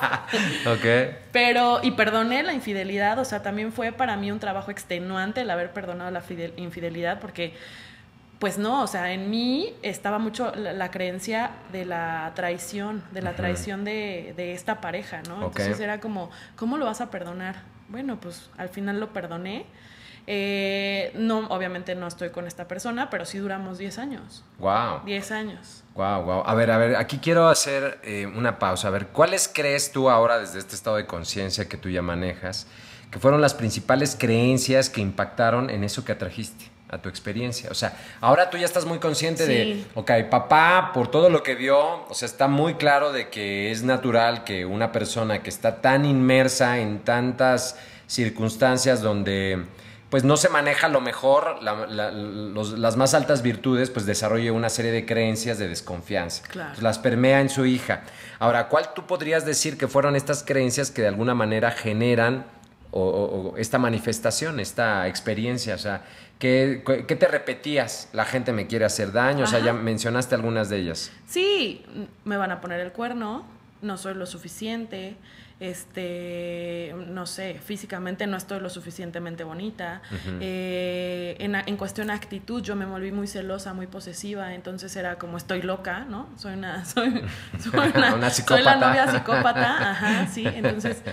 Ok. 0.65 1.15
Pero, 1.31 1.81
y 1.83 1.91
perdoné 1.91 2.41
la 2.41 2.53
infidelidad, 2.53 3.19
o 3.19 3.25
sea, 3.25 3.43
también 3.43 3.71
fue 3.71 3.91
para 3.91 4.15
mí 4.17 4.31
un 4.31 4.39
trabajo 4.39 4.71
extenuante 4.71 5.41
el 5.41 5.51
haber 5.51 5.71
perdonado 5.71 6.09
la 6.09 6.21
fidel- 6.21 6.53
infidelidad, 6.57 7.19
porque, 7.19 7.53
pues 8.41 8.57
no, 8.57 8.81
o 8.81 8.87
sea, 8.87 9.13
en 9.13 9.29
mí 9.29 9.71
estaba 9.83 10.17
mucho 10.17 10.51
la, 10.55 10.73
la 10.73 10.89
creencia 10.89 11.51
de 11.71 11.85
la 11.85 12.31
traición, 12.33 13.03
de 13.11 13.21
la 13.21 13.35
traición 13.35 13.85
de, 13.85 14.33
de 14.35 14.53
esta 14.53 14.81
pareja, 14.81 15.21
¿no? 15.29 15.45
Entonces 15.45 15.79
era 15.79 15.99
como, 15.99 16.31
¿cómo 16.55 16.77
lo 16.77 16.85
vas 16.85 17.01
a 17.01 17.11
perdonar? 17.11 17.61
Bueno, 17.89 18.19
pues 18.19 18.49
al 18.57 18.69
final 18.69 18.99
lo 18.99 19.13
perdoné. 19.13 19.67
Eh, 20.25 21.11
no, 21.13 21.45
obviamente 21.49 21.93
no 21.93 22.07
estoy 22.07 22.31
con 22.31 22.47
esta 22.47 22.67
persona, 22.67 23.11
pero 23.11 23.27
sí 23.27 23.37
duramos 23.37 23.77
10 23.77 23.99
años. 23.99 24.43
Wow. 24.57 25.01
10 25.05 25.31
años. 25.33 25.83
Wow, 25.93 26.23
wow. 26.23 26.43
A 26.43 26.55
ver, 26.55 26.71
a 26.71 26.79
ver, 26.79 26.95
aquí 26.95 27.19
quiero 27.19 27.47
hacer 27.47 27.99
eh, 28.01 28.25
una 28.25 28.57
pausa. 28.57 28.87
A 28.87 28.91
ver, 28.91 29.09
¿cuáles 29.09 29.47
crees 29.53 29.91
tú 29.91 30.09
ahora 30.09 30.39
desde 30.39 30.57
este 30.57 30.73
estado 30.73 30.95
de 30.95 31.05
conciencia 31.05 31.69
que 31.69 31.77
tú 31.77 31.89
ya 31.89 32.01
manejas 32.01 32.65
que 33.11 33.19
fueron 33.19 33.39
las 33.39 33.53
principales 33.53 34.15
creencias 34.17 34.89
que 34.89 35.01
impactaron 35.01 35.69
en 35.69 35.83
eso 35.83 36.03
que 36.03 36.13
atrajiste 36.13 36.70
a 36.91 36.97
tu 36.97 37.09
experiencia? 37.09 37.69
O 37.71 37.73
sea, 37.73 37.97
ahora 38.19 38.49
tú 38.49 38.57
ya 38.57 38.65
estás 38.65 38.85
muy 38.85 38.99
consciente 38.99 39.45
de, 39.47 39.63
Sí. 39.63 39.87
ok, 39.95 40.11
papá, 40.29 40.91
por 40.93 41.09
todo 41.09 41.29
lo 41.29 41.41
que 41.41 41.55
vio, 41.55 42.05
o 42.07 42.13
sea, 42.13 42.25
está 42.27 42.47
muy 42.47 42.75
claro 42.75 43.11
de 43.13 43.29
que 43.29 43.71
es 43.71 43.81
natural 43.83 44.43
que 44.43 44.65
una 44.65 44.91
persona 44.91 45.41
que 45.41 45.49
está 45.49 45.81
tan 45.81 46.05
inmersa 46.05 46.79
en 46.79 46.99
tantas 46.99 47.77
circunstancias 48.07 49.01
donde 49.01 49.63
pues 50.09 50.25
no 50.25 50.35
se 50.35 50.49
maneja 50.49 50.89
lo 50.89 50.99
mejor, 50.99 51.63
la- 51.63 51.85
la- 51.87 52.11
los- 52.11 52.77
las 52.77 52.97
más 52.97 53.13
altas 53.13 53.41
virtudes, 53.41 53.89
pues 53.89 54.05
desarrolle 54.05 54.51
una 54.51 54.67
serie 54.69 54.91
de 54.91 55.05
creencias 55.05 55.57
de 55.57 55.69
desconfianza. 55.69 56.43
Claro. 56.49 56.73
Las 56.81 56.99
permea 56.99 57.39
en 57.39 57.47
su 57.49 57.65
hija. 57.65 58.01
Ahora, 58.37 58.67
¿cuál 58.67 58.93
tú 58.93 59.07
podrías 59.07 59.45
decir 59.45 59.77
que 59.77 59.87
fueron 59.87 60.17
estas 60.17 60.43
creencias 60.43 60.91
que 60.91 61.01
de 61.01 61.07
alguna 61.07 61.33
manera 61.33 61.71
generan 61.71 62.45
o, 62.91 63.01
o- 63.01 63.49
o 63.51 63.57
esta 63.57 63.77
manifestación, 63.79 64.59
esta 64.59 65.07
experiencia? 65.07 65.75
O 65.75 65.77
sea, 65.77 66.03
¿qué, 66.39 66.83
qué 67.07 67.15
te 67.15 67.27
repetías? 67.27 68.09
La 68.13 68.25
gente 68.25 68.51
me 68.53 68.67
quiere 68.67 68.85
hacer 68.85 69.11
daño, 69.11 69.43
o 69.45 69.47
sea, 69.47 69.59
ya 69.59 69.73
mencionaste 69.73 70.35
algunas 70.35 70.69
de 70.69 70.77
ellas. 70.79 71.11
Sí, 71.27 71.83
me 72.25 72.37
van 72.37 72.51
a 72.51 72.61
poner 72.61 72.79
el 72.79 72.91
cuerno, 72.91 73.45
no 73.81 73.97
soy 73.97 74.13
lo 74.13 74.25
suficiente, 74.25 75.15
este, 75.61 76.91
no 77.05 77.27
sé, 77.27 77.59
físicamente 77.63 78.25
no 78.25 78.35
estoy 78.35 78.59
lo 78.59 78.69
suficientemente 78.71 79.43
bonita. 79.43 80.01
Eh, 80.39 81.35
en, 81.37 81.53
en 81.53 81.77
cuestión 81.77 82.07
de 82.07 82.13
actitud, 82.13 82.63
yo 82.63 82.75
me 82.75 82.85
volví 82.85 83.11
muy 83.11 83.27
celosa, 83.27 83.71
muy 83.71 83.85
posesiva, 83.85 84.55
entonces 84.55 84.95
era 84.95 85.19
como 85.19 85.37
estoy 85.37 85.61
loca, 85.61 85.99
¿no? 85.99 86.27
Soy 86.35 86.53
una, 86.53 86.83
soy, 86.85 87.23
soy 87.59 87.91
una, 87.95 88.15
Una 88.15 88.29
soy 88.31 88.63
la 88.63 88.75
novia 88.77 89.07
psicópata, 89.11 89.91
ajá, 89.91 90.27
sí, 90.33 90.47
entonces, 90.47 91.03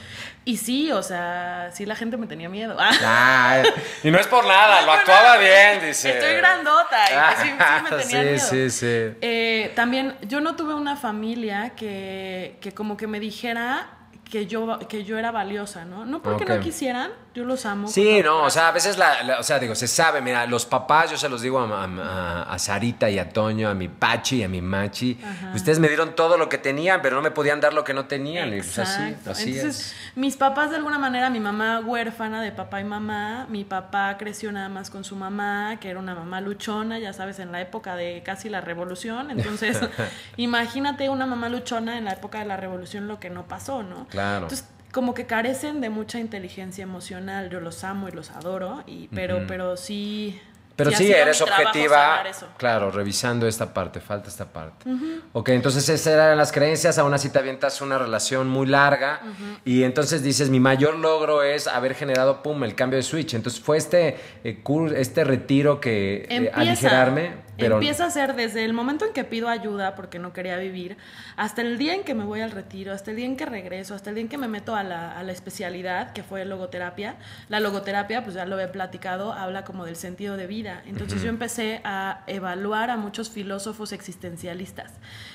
y 0.46 0.56
sí, 0.56 0.92
o 0.92 1.02
sea, 1.02 1.68
sí 1.74 1.84
la 1.84 1.94
gente 1.94 2.16
me 2.16 2.26
tenía 2.26 2.48
miedo. 2.48 2.74
Ay, 2.80 3.64
y 4.02 4.10
no 4.10 4.18
es 4.18 4.28
por 4.28 4.46
nada, 4.46 4.80
lo 4.80 4.92
actuaba 4.92 5.36
bien, 5.36 5.86
dice. 5.86 6.08
Estoy 6.08 6.36
grandota 6.36 6.96
y 7.10 7.14
pues 7.14 7.38
sí, 7.42 7.48
sí 7.48 7.82
me 7.82 7.90
tenía 7.90 8.06
sí, 8.06 8.16
miedo. 8.16 8.38
sí, 8.38 8.70
sí. 8.70 9.18
Eh, 9.20 9.72
también 9.76 10.16
yo 10.22 10.40
no 10.40 10.56
tuve 10.56 10.72
una 10.72 10.96
familia 10.96 11.74
que, 11.76 12.56
que 12.62 12.72
como 12.72 12.96
que 12.96 13.06
me 13.06 13.20
dijera 13.20 13.97
que 14.30 14.46
yo, 14.46 14.78
que 14.88 15.04
yo 15.04 15.18
era 15.18 15.30
valiosa, 15.30 15.84
¿no? 15.84 16.04
No 16.04 16.22
porque 16.22 16.44
no 16.44 16.60
quisieran, 16.60 17.10
yo 17.34 17.44
los 17.44 17.66
amo. 17.66 17.86
Sí, 17.88 18.20
no, 18.24 18.42
o 18.42 18.50
sea, 18.50 18.68
a 18.68 18.72
veces 18.72 18.98
la, 18.98 19.22
la- 19.22 19.38
o 19.38 19.42
sea, 19.42 19.58
digo, 19.58 19.74
se 19.74 19.86
sabe, 19.86 20.20
mira, 20.20 20.46
los 20.46 20.66
papás, 20.66 21.10
yo 21.10 21.16
se 21.16 21.28
los 21.28 21.40
digo 21.40 21.60
a, 21.60 21.84
a- 21.84 22.42
a 22.52 22.58
Sarita 22.58 23.08
y 23.10 23.18
a 23.18 23.28
Toño, 23.28 23.68
a 23.68 23.74
mi 23.74 23.88
Pachi 23.88 24.36
y 24.38 24.42
a 24.42 24.48
mi 24.48 24.60
Machi, 24.60 25.18
ustedes 25.54 25.78
me 25.78 25.86
dieron 25.88 26.14
todo 26.16 26.36
lo 26.36 26.48
que 26.48 26.58
tenían, 26.58 27.00
pero 27.02 27.14
no 27.16 27.22
me 27.22 27.30
podían 27.30 27.60
dar 27.60 27.74
lo 27.74 27.84
que 27.84 27.94
no 27.94 28.06
tenían, 28.06 28.48
y 28.48 28.56
pues 28.56 28.78
así, 28.78 29.02
Exacto. 29.02 29.30
así 29.30 29.56
Entonces, 29.56 29.80
es. 29.92 29.94
mis 30.16 30.36
papás 30.36 30.70
de 30.70 30.76
alguna 30.76 30.98
manera, 30.98 31.30
mi 31.30 31.38
mamá 31.40 31.80
huérfana 31.80 32.42
de 32.42 32.50
papá 32.50 32.80
y 32.80 32.84
mamá, 32.84 33.46
mi 33.48 33.64
papá 33.64 34.16
creció 34.18 34.50
nada 34.50 34.68
más 34.68 34.90
con 34.90 35.04
su 35.04 35.14
mamá, 35.14 35.76
que 35.80 35.90
era 35.90 36.00
una 36.00 36.14
mamá 36.14 36.40
luchona, 36.40 36.98
ya 36.98 37.12
sabes, 37.12 37.38
en 37.38 37.52
la 37.52 37.60
época 37.60 37.94
de 37.94 38.22
casi 38.24 38.48
la 38.48 38.60
revolución. 38.60 39.30
Entonces, 39.30 39.78
imagínate 40.36 41.08
una 41.08 41.26
mamá 41.26 41.48
luchona 41.48 41.98
en 41.98 42.04
la 42.04 42.12
época 42.12 42.38
de 42.38 42.44
la 42.46 42.56
revolución 42.56 43.06
lo 43.08 43.20
que 43.20 43.30
no 43.30 43.46
pasó, 43.46 43.82
¿no? 43.82 44.06
Claro. 44.08 44.44
Entonces, 44.46 44.66
como 44.92 45.14
que 45.14 45.26
carecen 45.26 45.80
de 45.80 45.90
mucha 45.90 46.18
inteligencia 46.18 46.82
emocional. 46.82 47.50
Yo 47.50 47.60
los 47.60 47.84
amo 47.84 48.08
y 48.08 48.12
los 48.12 48.30
adoro, 48.30 48.82
y, 48.86 49.08
pero, 49.08 49.46
pero 49.46 49.76
sí. 49.76 50.40
Pero 50.76 50.92
sí, 50.92 51.10
eres 51.10 51.40
objetiva, 51.40 52.22
claro, 52.56 52.92
revisando 52.92 53.48
esta 53.48 53.74
parte, 53.74 53.98
falta 53.98 54.28
esta 54.28 54.44
parte. 54.44 54.86
Ok, 55.32 55.48
entonces 55.48 55.88
esas 55.88 56.14
eran 56.14 56.38
las 56.38 56.52
creencias, 56.52 56.98
aún 56.98 57.12
así 57.12 57.30
te 57.30 57.40
avientas 57.40 57.80
una 57.80 57.98
relación 57.98 58.48
muy 58.48 58.64
larga 58.68 59.20
y 59.64 59.82
entonces 59.82 60.22
dices, 60.22 60.50
mi 60.50 60.60
mayor 60.60 60.96
logro 60.96 61.42
es 61.42 61.66
haber 61.66 61.96
generado, 61.96 62.44
pum, 62.44 62.62
el 62.62 62.76
cambio 62.76 62.96
de 62.96 63.02
switch. 63.02 63.34
Entonces 63.34 63.60
fue 63.60 63.76
este, 63.76 64.18
eh, 64.44 64.62
este 64.94 65.24
retiro 65.24 65.80
que, 65.80 66.28
eh, 66.30 66.52
aligerarme, 66.54 67.47
pero... 67.58 67.74
empieza 67.74 68.06
a 68.06 68.10
ser 68.10 68.34
desde 68.34 68.64
el 68.64 68.72
momento 68.72 69.04
en 69.04 69.12
que 69.12 69.24
pido 69.24 69.48
ayuda 69.48 69.94
porque 69.94 70.18
no 70.18 70.32
quería 70.32 70.56
vivir, 70.56 70.96
hasta 71.36 71.62
el 71.62 71.76
día 71.76 71.94
en 71.94 72.04
que 72.04 72.14
me 72.14 72.24
voy 72.24 72.40
al 72.40 72.50
retiro, 72.50 72.92
hasta 72.92 73.10
el 73.10 73.16
día 73.16 73.26
en 73.26 73.36
que 73.36 73.46
regreso, 73.46 73.94
hasta 73.94 74.10
el 74.10 74.16
día 74.16 74.22
en 74.22 74.28
que 74.28 74.38
me 74.38 74.48
meto 74.48 74.74
a 74.74 74.82
la, 74.82 75.18
a 75.18 75.22
la 75.22 75.32
especialidad, 75.32 76.12
que 76.12 76.22
fue 76.22 76.44
logoterapia. 76.44 77.16
La 77.48 77.60
logoterapia, 77.60 78.22
pues 78.22 78.34
ya 78.34 78.46
lo 78.46 78.58
he 78.58 78.68
platicado, 78.68 79.32
habla 79.32 79.64
como 79.64 79.84
del 79.84 79.96
sentido 79.96 80.36
de 80.36 80.46
vida. 80.46 80.82
Entonces 80.86 81.22
yo 81.22 81.28
empecé 81.28 81.80
a 81.84 82.22
evaluar 82.26 82.90
a 82.90 82.96
muchos 82.96 83.30
filósofos 83.30 83.92
existencialistas, 83.92 84.92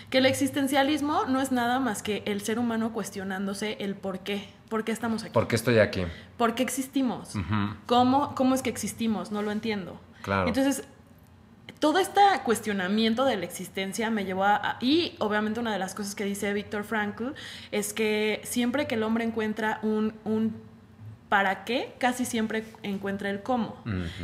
que 0.09 0.19
el 0.19 0.25
existencialismo 0.25 1.25
no 1.27 1.41
es 1.41 1.51
nada 1.51 1.79
más 1.79 2.01
que 2.01 2.23
el 2.25 2.41
ser 2.41 2.59
humano 2.59 2.93
cuestionándose 2.93 3.77
el 3.79 3.95
por 3.95 4.19
qué, 4.19 4.47
por 4.69 4.83
qué 4.83 4.91
estamos 4.91 5.23
aquí. 5.23 5.33
¿Por 5.33 5.47
qué 5.47 5.55
estoy 5.55 5.79
aquí? 5.79 6.03
¿Por 6.37 6.55
qué 6.55 6.63
existimos? 6.63 7.33
¿Cómo, 7.85 8.35
¿Cómo 8.35 8.55
es 8.55 8.61
que 8.61 8.69
existimos? 8.69 9.31
No 9.31 9.41
lo 9.41 9.51
entiendo. 9.51 9.99
Claro. 10.21 10.47
Entonces, 10.47 10.87
todo 11.83 11.99
este 11.99 12.21
cuestionamiento 12.45 13.25
de 13.25 13.35
la 13.35 13.43
existencia 13.43 14.09
me 14.09 14.23
llevó 14.23 14.45
a, 14.45 14.77
Y 14.79 15.17
obviamente 15.19 15.59
una 15.59 15.73
de 15.73 15.79
las 15.79 15.93
cosas 15.93 16.15
que 16.15 16.23
dice 16.23 16.53
Víctor 16.53 16.85
Frankl 16.85 17.31
es 17.71 17.91
que 17.91 18.39
siempre 18.45 18.87
que 18.87 18.95
el 18.95 19.03
hombre 19.03 19.25
encuentra 19.25 19.79
un... 19.83 20.13
un 20.23 20.72
para 21.33 21.65
qué, 21.65 21.95
casi 21.97 22.25
siempre 22.25 22.63
encuentra 22.83 23.27
el 23.31 23.41
cómo. 23.41 23.75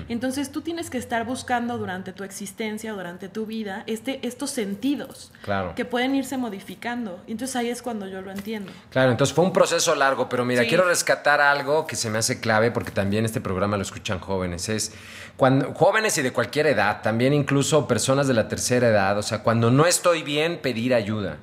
Entonces 0.10 0.52
tú 0.52 0.62
tienes 0.62 0.92
que 0.92 1.00
estar 1.00 1.26
buscando 1.26 1.80
durante 1.80 2.14
tu 2.14 2.24
existencia, 2.24 2.94
durante 2.94 3.30
tu 3.30 3.48
vida, 3.48 3.82
este, 3.88 4.20
estos 4.28 4.52
sentidos 4.52 5.32
Claro. 5.42 5.74
que 5.74 5.86
pueden 5.86 6.14
irse 6.14 6.38
modificando. 6.38 7.20
Entonces 7.26 7.56
ahí 7.56 7.70
es 7.72 7.82
cuando 7.82 8.06
yo 8.08 8.22
lo 8.22 8.30
entiendo. 8.30 8.72
Claro, 8.92 9.10
entonces 9.10 9.34
fue 9.36 9.44
un 9.44 9.54
proceso 9.54 9.96
largo, 9.96 10.30
pero 10.30 10.46
mira, 10.46 10.62
Sí. 10.62 10.68
quiero 10.70 10.86
rescatar 10.88 11.42
algo 11.42 11.88
que 11.88 11.96
se 11.96 12.12
me 12.12 12.20
hace 12.20 12.40
clave 12.40 12.70
porque 12.70 12.92
también 12.92 13.26
este 13.26 13.42
programa 13.42 13.76
lo 13.76 13.82
escuchan 13.82 14.20
jóvenes. 14.20 14.70
Es 14.70 14.94
cuando 15.36 15.74
jóvenes 15.74 16.16
y 16.20 16.22
de 16.22 16.32
cualquier 16.32 16.68
edad, 16.68 17.02
también 17.02 17.34
incluso 17.34 17.88
personas 17.88 18.28
de 18.28 18.36
la 18.36 18.48
tercera 18.48 18.90
edad, 18.90 19.18
o 19.18 19.24
sea, 19.24 19.42
cuando 19.42 19.72
no 19.72 19.88
estoy 19.88 20.22
bien, 20.22 20.60
pedir 20.62 20.94
ayuda. 20.94 21.38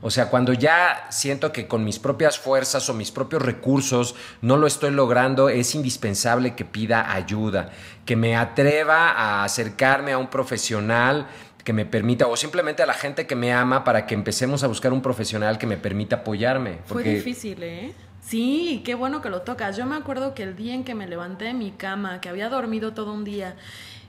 O 0.00 0.10
sea, 0.10 0.30
cuando 0.30 0.52
ya 0.52 1.06
siento 1.10 1.52
que 1.52 1.68
con 1.68 1.84
mis 1.84 2.00
propias 2.00 2.40
fuerzas 2.40 2.88
o 2.90 2.94
mis 2.94 3.12
propios 3.12 3.40
recursos 3.42 4.16
no 4.40 4.56
lo 4.56 4.66
estoy 4.66 4.90
logrando, 4.90 5.11
es 5.48 5.74
indispensable 5.74 6.54
que 6.54 6.64
pida 6.64 7.12
ayuda, 7.12 7.70
que 8.04 8.16
me 8.16 8.36
atreva 8.36 9.10
a 9.10 9.44
acercarme 9.44 10.12
a 10.12 10.18
un 10.18 10.28
profesional 10.28 11.26
que 11.64 11.72
me 11.72 11.84
permita, 11.84 12.26
o 12.26 12.36
simplemente 12.36 12.82
a 12.82 12.86
la 12.86 12.94
gente 12.94 13.26
que 13.26 13.36
me 13.36 13.52
ama 13.52 13.84
para 13.84 14.06
que 14.06 14.14
empecemos 14.14 14.64
a 14.64 14.66
buscar 14.66 14.92
un 14.92 15.00
profesional 15.02 15.58
que 15.58 15.66
me 15.66 15.76
permita 15.76 16.16
apoyarme. 16.16 16.78
Fue 16.86 17.02
porque- 17.02 17.14
difícil, 17.14 17.62
¿eh? 17.62 17.92
Sí, 18.20 18.82
qué 18.84 18.94
bueno 18.94 19.20
que 19.20 19.28
lo 19.30 19.42
tocas. 19.42 19.76
Yo 19.76 19.84
me 19.86 19.96
acuerdo 19.96 20.34
que 20.34 20.42
el 20.44 20.56
día 20.56 20.74
en 20.74 20.84
que 20.84 20.94
me 20.94 21.06
levanté 21.06 21.46
de 21.46 21.54
mi 21.54 21.72
cama, 21.72 22.20
que 22.20 22.28
había 22.28 22.48
dormido 22.48 22.92
todo 22.94 23.12
un 23.12 23.24
día 23.24 23.56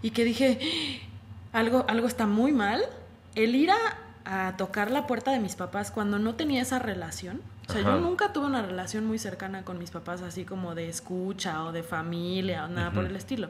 y 0.02 0.12
que 0.12 0.24
dije, 0.24 0.60
"Ah, 1.52 1.60
algo, 1.60 1.86
algo 1.88 2.08
está 2.08 2.26
muy 2.28 2.52
mal, 2.52 2.84
el 3.36 3.56
ir 3.56 3.72
a, 3.72 3.76
a 4.26 4.56
tocar 4.58 4.90
la 4.92 5.06
puerta 5.08 5.32
de 5.32 5.40
mis 5.40 5.56
papás 5.56 5.92
cuando 5.92 6.20
no 6.20 6.36
tenía 6.36 6.62
esa 6.62 6.80
relación. 6.80 7.42
O 7.68 7.72
sea, 7.72 7.82
Ajá. 7.82 7.92
yo 7.92 8.00
nunca 8.00 8.34
tuve 8.34 8.46
una 8.48 8.62
relación 8.62 9.06
muy 9.06 9.18
cercana 9.20 9.64
con 9.64 9.78
mis 9.78 9.92
papás, 9.92 10.22
así 10.22 10.44
como 10.46 10.76
de 10.76 10.90
escucha 10.90 11.64
o 11.64 11.72
de 11.72 11.84
familia 11.84 12.66
o 12.66 12.68
nada 12.68 12.92
por 12.92 13.06
el 13.06 13.16
estilo. 13.16 13.50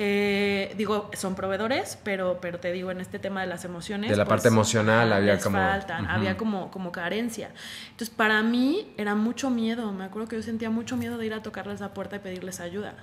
Eh, 0.00 0.74
digo, 0.76 1.10
son 1.14 1.34
proveedores, 1.34 1.98
pero, 2.04 2.38
pero 2.40 2.60
te 2.60 2.70
digo, 2.72 2.90
en 2.90 3.00
este 3.00 3.18
tema 3.18 3.40
de 3.40 3.48
las 3.48 3.64
emociones. 3.64 4.10
De 4.10 4.16
la 4.16 4.26
parte 4.26 4.48
emocional 4.48 5.12
había 5.12 5.38
como- 5.40 5.58
faltan, 5.58 6.06
había 6.06 6.36
como, 6.36 6.70
como 6.70 6.92
carencia. 6.92 7.50
Entonces, 7.90 8.10
para 8.14 8.42
mí 8.42 8.92
era 8.96 9.14
mucho 9.14 9.50
miedo. 9.50 9.90
Me 9.92 10.04
acuerdo 10.04 10.28
que 10.28 10.36
yo 10.36 10.42
sentía 10.42 10.70
mucho 10.70 10.96
miedo 10.96 11.18
de 11.18 11.26
ir 11.26 11.34
a 11.34 11.42
tocarles 11.42 11.80
la 11.80 11.94
puerta 11.94 12.16
y 12.16 12.18
pedirles 12.20 12.60
ayuda. 12.60 12.94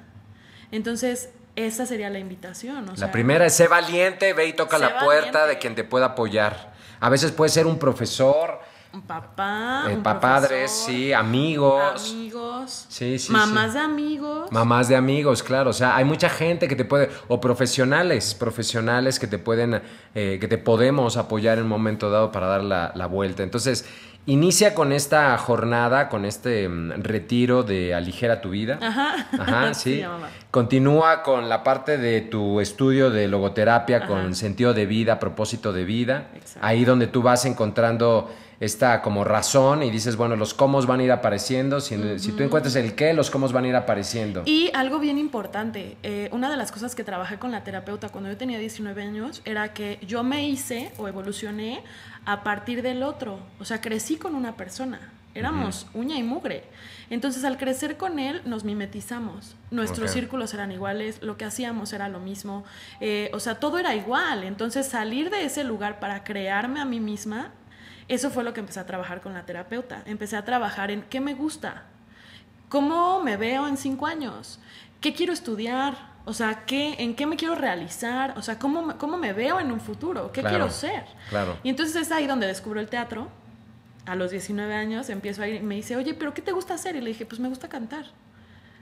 Entonces, 0.71 1.31
esa 1.55 1.85
sería 1.85 2.09
la 2.09 2.19
invitación. 2.19 2.87
o 2.89 2.95
sea, 2.95 3.07
La 3.07 3.11
primera 3.11 3.45
es 3.45 3.53
sé 3.53 3.67
valiente, 3.67 4.33
ve 4.33 4.47
y 4.47 4.53
toca 4.53 4.77
la 4.77 4.99
puerta 4.99 5.31
valiente. 5.39 5.47
de 5.47 5.57
quien 5.59 5.75
te 5.75 5.83
pueda 5.83 6.07
apoyar. 6.07 6.74
A 6.99 7.09
veces 7.09 7.31
puede 7.31 7.49
ser 7.49 7.65
un 7.67 7.77
profesor, 7.77 8.59
Un 8.93 9.01
papá. 9.01 9.85
eh, 9.89 9.95
un 9.95 10.03
pa- 10.03 10.19
padres, 10.19 10.49
profesor, 10.71 10.85
sí, 10.93 11.13
amigos, 11.13 12.11
Amigos. 12.11 12.85
Sí, 12.89 13.19
sí, 13.19 13.31
Mamás 13.31 13.71
sí. 13.73 13.77
de 13.77 13.83
amigos. 13.83 14.51
mamás 14.51 14.87
de 14.87 14.95
amigos, 14.95 15.43
claro. 15.43 15.69
O 15.71 15.73
sea, 15.73 15.95
hay 15.95 16.05
mucha 16.05 16.29
gente 16.29 16.67
que 16.67 16.75
te 16.75 16.85
puede, 16.85 17.09
o 17.27 17.39
profesionales, 17.41 18.33
profesionales 18.35 19.19
que 19.19 19.27
te 19.27 19.37
pueden, 19.37 19.81
eh, 20.15 20.37
que 20.39 20.47
te 20.47 20.57
podemos 20.57 21.17
apoyar 21.17 21.57
en 21.57 21.65
un 21.65 21.69
momento 21.69 22.09
dado 22.09 22.31
para 22.31 22.47
dar 22.47 22.63
la, 22.63 22.91
la 22.95 23.05
vuelta. 23.07 23.43
Entonces, 23.43 23.85
inicia 24.25 24.73
con 24.73 24.91
esta 24.91 25.37
jornada, 25.37 26.09
con 26.09 26.25
este 26.25 26.67
mm, 26.67 27.03
retiro 27.03 27.63
de 27.63 27.93
Aligera 27.93 28.41
tu 28.41 28.49
vida. 28.49 28.79
Ajá. 28.81 29.27
Ajá, 29.39 29.73
Sí. 29.73 30.03
Continúa 30.51 31.21
con 31.21 31.49
la 31.49 31.63
parte 31.63 31.97
de 31.97 32.21
tu 32.21 32.61
estudio 32.61 33.09
de 33.09 33.27
logoterapia 33.27 34.07
con 34.07 34.35
sentido 34.35 34.73
de 34.73 34.85
vida, 34.85 35.19
propósito 35.19 35.73
de 35.73 35.83
vida. 35.83 36.27
Exacto. 36.33 36.59
Ahí 36.65 36.85
donde 36.85 37.07
tú 37.07 37.21
vas 37.21 37.45
encontrando 37.45 38.29
esta 38.59 39.01
como 39.01 39.23
razón 39.23 39.83
y 39.83 39.91
dices, 39.91 40.15
bueno, 40.15 40.35
los 40.35 40.53
cómo 40.53 40.81
van 40.83 40.99
a 41.01 41.03
ir 41.03 41.11
apareciendo. 41.11 41.81
Si, 41.81 42.19
si 42.19 42.31
tú 42.31 42.43
encuentras 42.43 42.75
el 42.75 42.95
qué, 42.95 43.13
los 43.13 43.29
cómo 43.29 43.47
van 43.49 43.65
a 43.65 43.67
ir 43.67 43.75
apareciendo. 43.75 44.43
Y 44.45 44.71
algo 44.73 44.99
bien 44.99 45.17
importante, 45.17 45.97
eh, 46.03 46.29
una 46.31 46.49
de 46.49 46.57
las 46.57 46.71
cosas 46.71 46.95
que 46.95 47.03
trabajé 47.03 47.37
con 47.37 47.51
la 47.51 47.63
terapeuta 47.63 48.09
cuando 48.09 48.29
yo 48.29 48.37
tenía 48.37 48.59
19 48.59 49.01
años 49.01 49.41
era 49.45 49.73
que 49.73 49.99
yo 50.07 50.23
me 50.23 50.47
hice 50.47 50.91
o 50.97 51.07
evolucioné 51.07 51.83
a 52.25 52.43
partir 52.43 52.81
del 52.81 53.03
otro. 53.03 53.39
O 53.59 53.65
sea, 53.65 53.81
crecí 53.81 54.17
con 54.17 54.35
una 54.35 54.55
persona. 54.55 54.99
Éramos 55.33 55.87
uña 55.93 56.17
y 56.17 56.23
mugre. 56.23 56.63
Entonces, 57.09 57.43
al 57.43 57.57
crecer 57.57 57.97
con 57.97 58.19
él, 58.19 58.41
nos 58.45 58.63
mimetizamos. 58.63 59.55
Nuestros 59.69 60.11
círculos 60.11 60.53
eran 60.53 60.71
iguales, 60.71 61.21
lo 61.21 61.35
que 61.35 61.43
hacíamos 61.43 61.91
era 61.91 62.07
lo 62.07 62.19
mismo. 62.19 62.63
eh, 63.01 63.29
o 63.33 63.39
sea, 63.39 63.59
todo 63.59 63.77
era 63.77 63.95
igual. 63.95 64.43
Entonces, 64.43 64.87
salir 64.87 65.29
de 65.29 65.43
ese 65.43 65.65
lugar 65.65 65.99
para 65.99 66.23
crearme 66.23 66.79
a 66.79 66.85
mí 66.85 67.01
misma, 67.01 67.51
eso 68.07 68.29
fue 68.29 68.45
lo 68.45 68.53
que 68.53 68.61
empecé 68.61 68.79
a 68.79 68.85
trabajar 68.85 69.19
con 69.21 69.33
la 69.33 69.45
terapeuta. 69.45 70.03
Empecé 70.05 70.37
a 70.37 70.45
trabajar 70.45 70.89
en 70.89 71.01
qué 71.01 71.19
me 71.19 71.33
gusta, 71.33 71.83
¿Cómo 72.69 73.21
me 73.21 73.37
veo 73.37 73.67
en 73.67 73.77
cinco 73.77 74.07
años? 74.07 74.59
¿Qué 74.99 75.13
quiero 75.13 75.33
estudiar? 75.33 76.14
O 76.27 76.33
sea, 76.33 76.65
¿qué, 76.65 76.95
¿en 76.97 77.15
qué 77.15 77.25
me 77.27 77.35
quiero 77.35 77.53
realizar? 77.55 78.33
O 78.37 78.41
sea, 78.41 78.57
¿cómo, 78.57 78.81
me- 78.81 78.95
cómo 78.95 79.15
me 79.17 79.31
veo 79.33 79.59
en 79.59 79.71
un 79.71 79.79
futuro? 79.79 80.31
¿Qué 80.31 80.41
Claro, 80.41 80.55
quiero 80.57 80.71
ser? 80.71 81.03
claro. 81.29 81.57
Y 81.63 81.69
entonces 81.69 81.95
es 81.95 82.11
ahí 82.11 82.25
donde 82.25 82.47
descubro 82.47 82.79
el 82.79 82.87
teatro. 82.89 83.29
A 84.07 84.15
los 84.15 84.31
19 84.31 84.73
años 84.73 85.09
empiezo 85.09 85.41
a 85.43 85.47
ir 85.47 85.55
y 85.55 85.59
me 85.61 85.75
dice, 85.75 85.95
oye, 85.95 86.13
¿pero 86.13 86.33
qué 86.33 86.41
te 86.41 86.51
gusta 86.51 86.73
hacer? 86.75 86.95
Y 86.95 87.01
le 87.01 87.07
dije, 87.09 87.25
pues 87.25 87.39
me 87.39 87.47
gusta 87.47 87.69
cantar. 87.69 88.05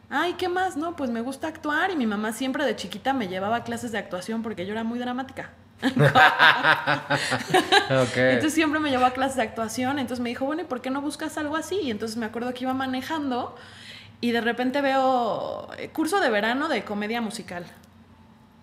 Ay, 0.09 0.33
¿qué 0.33 0.47
más? 0.49 0.75
No, 0.77 0.95
pues 0.95 1.09
me 1.09 1.21
gusta 1.21 1.47
actuar. 1.47 1.91
Y 1.91 1.95
mi 1.95 2.05
mamá 2.05 2.31
siempre 2.33 2.65
de 2.65 2.75
chiquita 2.75 3.13
me 3.13 3.27
llevaba 3.27 3.57
a 3.57 3.63
clases 3.63 3.91
de 3.91 3.97
actuación 3.97 4.41
porque 4.43 4.65
yo 4.65 4.71
era 4.73 4.83
muy 4.83 4.99
dramática. 4.99 5.49
Ok. 7.89 8.17
Entonces 8.17 8.53
siempre 8.53 8.79
me 8.79 8.89
llevó 8.89 9.05
a 9.05 9.11
clases 9.11 9.37
de 9.37 9.43
actuación. 9.43 9.99
Entonces 9.99 10.21
me 10.23 10.29
dijo, 10.29 10.45
bueno, 10.45 10.61
¿y 10.61 10.65
por 10.65 10.81
qué 10.81 10.89
no 10.89 11.01
buscas 11.01 11.37
algo 11.37 11.55
así? 11.55 11.75
Y 11.81 11.91
entonces 11.91 12.17
me 12.17 12.25
acuerdo 12.25 12.53
que 12.53 12.63
iba 12.63 12.73
manejando 12.73 13.55
y 14.23 14.31
de 14.31 14.39
repente 14.39 14.79
veo 14.79 15.67
eh, 15.77 15.89
curso 15.89 16.21
de 16.21 16.29
verano 16.29 16.69
de 16.69 16.85
comedia 16.85 17.19
musical. 17.19 17.65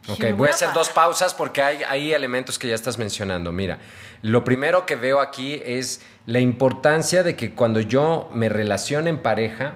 Ok, 0.08 0.24
voy 0.34 0.48
a 0.48 0.52
hacer 0.52 0.72
dos 0.72 0.88
pausas 0.88 1.34
porque 1.34 1.60
hay, 1.60 1.82
hay 1.86 2.14
elementos 2.14 2.58
que 2.58 2.66
ya 2.68 2.74
estás 2.74 2.96
mencionando. 2.96 3.52
Mira, 3.52 3.78
lo 4.22 4.42
primero 4.42 4.86
que 4.86 4.96
veo 4.96 5.20
aquí 5.20 5.60
es 5.62 6.00
la 6.24 6.40
importancia 6.40 7.22
de 7.22 7.36
que 7.36 7.54
cuando 7.54 7.80
yo 7.80 8.30
me 8.32 8.48
relacione 8.48 9.10
en 9.10 9.18
pareja, 9.18 9.74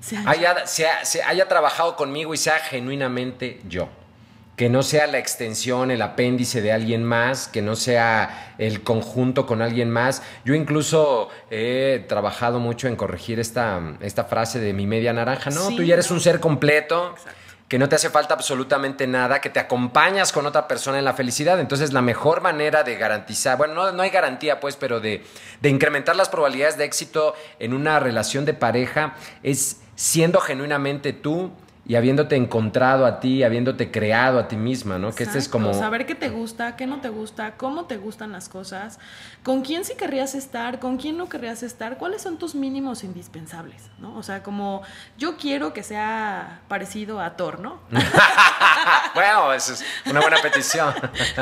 Se 0.00 0.16
haya, 0.16 0.66
se 0.66 1.22
haya 1.22 1.46
trabajado 1.46 1.94
conmigo 1.94 2.32
y 2.32 2.38
sea 2.38 2.58
genuinamente 2.58 3.60
yo. 3.68 3.90
Que 4.62 4.68
no 4.68 4.84
sea 4.84 5.08
la 5.08 5.18
extensión, 5.18 5.90
el 5.90 6.00
apéndice 6.02 6.62
de 6.62 6.70
alguien 6.70 7.02
más, 7.02 7.48
que 7.48 7.62
no 7.62 7.74
sea 7.74 8.54
el 8.58 8.84
conjunto 8.84 9.44
con 9.44 9.60
alguien 9.60 9.90
más. 9.90 10.22
Yo 10.44 10.54
incluso 10.54 11.30
he 11.50 12.04
trabajado 12.08 12.60
mucho 12.60 12.86
en 12.86 12.94
corregir 12.94 13.40
esta, 13.40 13.80
esta 14.02 14.22
frase 14.22 14.60
de 14.60 14.72
mi 14.72 14.86
media 14.86 15.12
naranja. 15.12 15.50
No, 15.50 15.66
Sí, 15.66 15.74
tú 15.74 15.82
ya 15.82 15.94
eres 15.94 16.12
un 16.12 16.20
ser 16.20 16.38
completo. 16.38 17.10
Exacto. 17.10 17.40
Que 17.66 17.76
no 17.76 17.88
te 17.88 17.96
hace 17.96 18.08
falta 18.08 18.34
absolutamente 18.34 19.08
nada, 19.08 19.40
que 19.40 19.50
te 19.50 19.58
acompañas 19.58 20.30
con 20.30 20.46
otra 20.46 20.68
persona 20.68 20.96
en 20.96 21.06
la 21.06 21.14
felicidad. 21.14 21.58
Entonces, 21.58 21.92
la 21.92 22.00
mejor 22.00 22.40
manera 22.40 22.84
de 22.84 22.94
garantizar, 22.94 23.58
bueno, 23.58 23.74
no, 23.74 23.90
no 23.90 24.02
hay 24.04 24.10
garantía, 24.10 24.60
pues, 24.60 24.76
pero 24.76 25.00
de, 25.00 25.24
de 25.60 25.68
incrementar 25.70 26.14
las 26.14 26.28
probabilidades 26.28 26.78
de 26.78 26.84
éxito 26.84 27.34
en 27.58 27.74
una 27.74 27.98
relación 27.98 28.44
de 28.44 28.54
pareja 28.54 29.16
es 29.42 29.80
siendo 29.96 30.38
genuinamente 30.38 31.12
tú 31.12 31.50
y 31.92 31.94
habiéndote 31.94 32.36
encontrado 32.36 33.04
a 33.04 33.20
ti, 33.20 33.42
habiéndote 33.42 33.90
creado 33.90 34.38
a 34.38 34.48
ti 34.48 34.56
misma, 34.56 34.96
¿no? 34.96 35.14
Que 35.14 35.24
este 35.24 35.36
es 35.36 35.46
como... 35.46 35.74
Saber 35.74 36.06
qué 36.06 36.14
te 36.14 36.30
gusta, 36.30 36.74
qué 36.74 36.86
no 36.86 37.02
te 37.02 37.10
gusta, 37.10 37.58
cómo 37.58 37.84
te 37.84 37.98
gustan 37.98 38.32
las 38.32 38.48
cosas, 38.48 38.98
con 39.42 39.60
quién 39.60 39.84
sí 39.84 39.92
querrías 39.94 40.34
estar, 40.34 40.78
con 40.78 40.96
quién 40.96 41.18
no 41.18 41.28
querrías 41.28 41.62
estar, 41.62 41.98
cuáles 41.98 42.22
son 42.22 42.38
tus 42.38 42.54
mínimos 42.54 43.04
indispensables, 43.04 43.90
¿no? 43.98 44.16
O 44.16 44.22
sea, 44.22 44.42
como 44.42 44.80
yo 45.18 45.36
quiero 45.36 45.74
que 45.74 45.82
sea 45.82 46.62
parecido 46.66 47.20
a 47.20 47.36
Thor, 47.36 47.60
¿no? 47.60 47.80
bueno, 49.14 49.52
eso 49.52 49.74
es 49.74 49.84
una 50.06 50.22
buena 50.22 50.38
petición. 50.40 50.94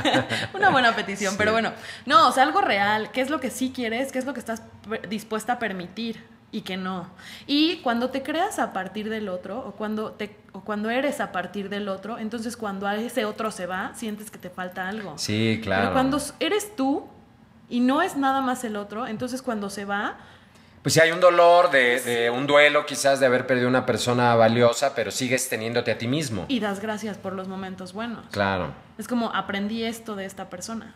Una 0.53 0.71
buena 0.71 0.97
petición, 0.97 1.31
Sí. 1.31 1.37
pero 1.39 1.53
bueno, 1.53 1.73
no, 2.07 2.27
o 2.27 2.33
sea, 2.33 2.43
algo 2.43 2.61
real, 2.61 3.13
qué 3.13 3.21
es 3.21 3.31
lo 3.31 3.39
que 3.39 3.51
sí 3.51 3.71
quieres, 3.73 4.11
qué 4.11 4.19
es 4.19 4.25
lo 4.25 4.35
que 4.35 4.41
estás 4.41 4.65
dispuesta 5.09 5.53
a 5.53 5.59
permitir 5.61 6.25
y 6.53 6.63
que 6.63 6.77
no. 6.77 7.07
Y 7.47 7.77
cuando 7.79 8.11
te 8.11 8.23
creas 8.23 8.59
a 8.59 8.73
partir 8.73 9.09
del 9.09 9.29
otro 9.29 9.59
o 9.59 9.73
cuando 9.73 10.13
te 10.13 10.37
o 10.53 10.63
cuando 10.63 10.91
eres 10.91 11.21
a 11.21 11.31
partir 11.31 11.69
del 11.69 11.89
otro, 11.89 12.19
entonces 12.19 12.57
cuando 12.57 12.87
a 12.87 12.97
ese 12.97 13.25
otro 13.25 13.51
se 13.51 13.67
va, 13.67 13.93
sientes 13.95 14.31
que 14.31 14.39
te 14.39 14.51
falta 14.51 14.89
algo. 14.89 15.17
Sí, 15.17 15.61
claro. 15.63 15.83
Pero 15.83 15.93
cuando 15.93 16.19
eres 16.41 16.75
tú 16.75 17.07
y 17.69 17.81
no 17.81 18.03
es 18.03 18.17
nada 18.17 18.41
más 18.41 18.65
el 18.65 18.77
otro, 18.77 19.07
entonces 19.07 19.43
cuando 19.43 19.71
se 19.71 19.85
va, 19.85 20.19
Pues 20.83 20.95
si 20.95 21.01
hay 21.01 21.11
un 21.11 21.21
dolor 21.21 21.71
de, 21.71 22.01
de 22.01 22.31
un 22.31 22.47
duelo 22.47 22.87
quizás 22.87 23.21
de 23.21 23.27
haber 23.27 23.47
perdido 23.47 23.69
una 23.69 23.85
persona 23.85 24.35
valiosa, 24.35 24.95
pero 24.95 25.11
sigues 25.11 25.49
teniéndote 25.51 25.91
a 25.93 25.99
ti 25.99 26.09
mismo. 26.09 26.47
y 26.49 26.59
das 26.59 26.81
gracias 26.81 27.19
por 27.19 27.35
los 27.35 27.49
momentos 27.49 27.93
buenos. 27.93 28.25
Claro. 28.31 28.73
Es 28.97 29.07
como 29.07 29.35
aprendí 29.35 29.85
esto 29.85 30.17
de 30.17 30.25
esta 30.25 30.49
persona. 30.51 30.95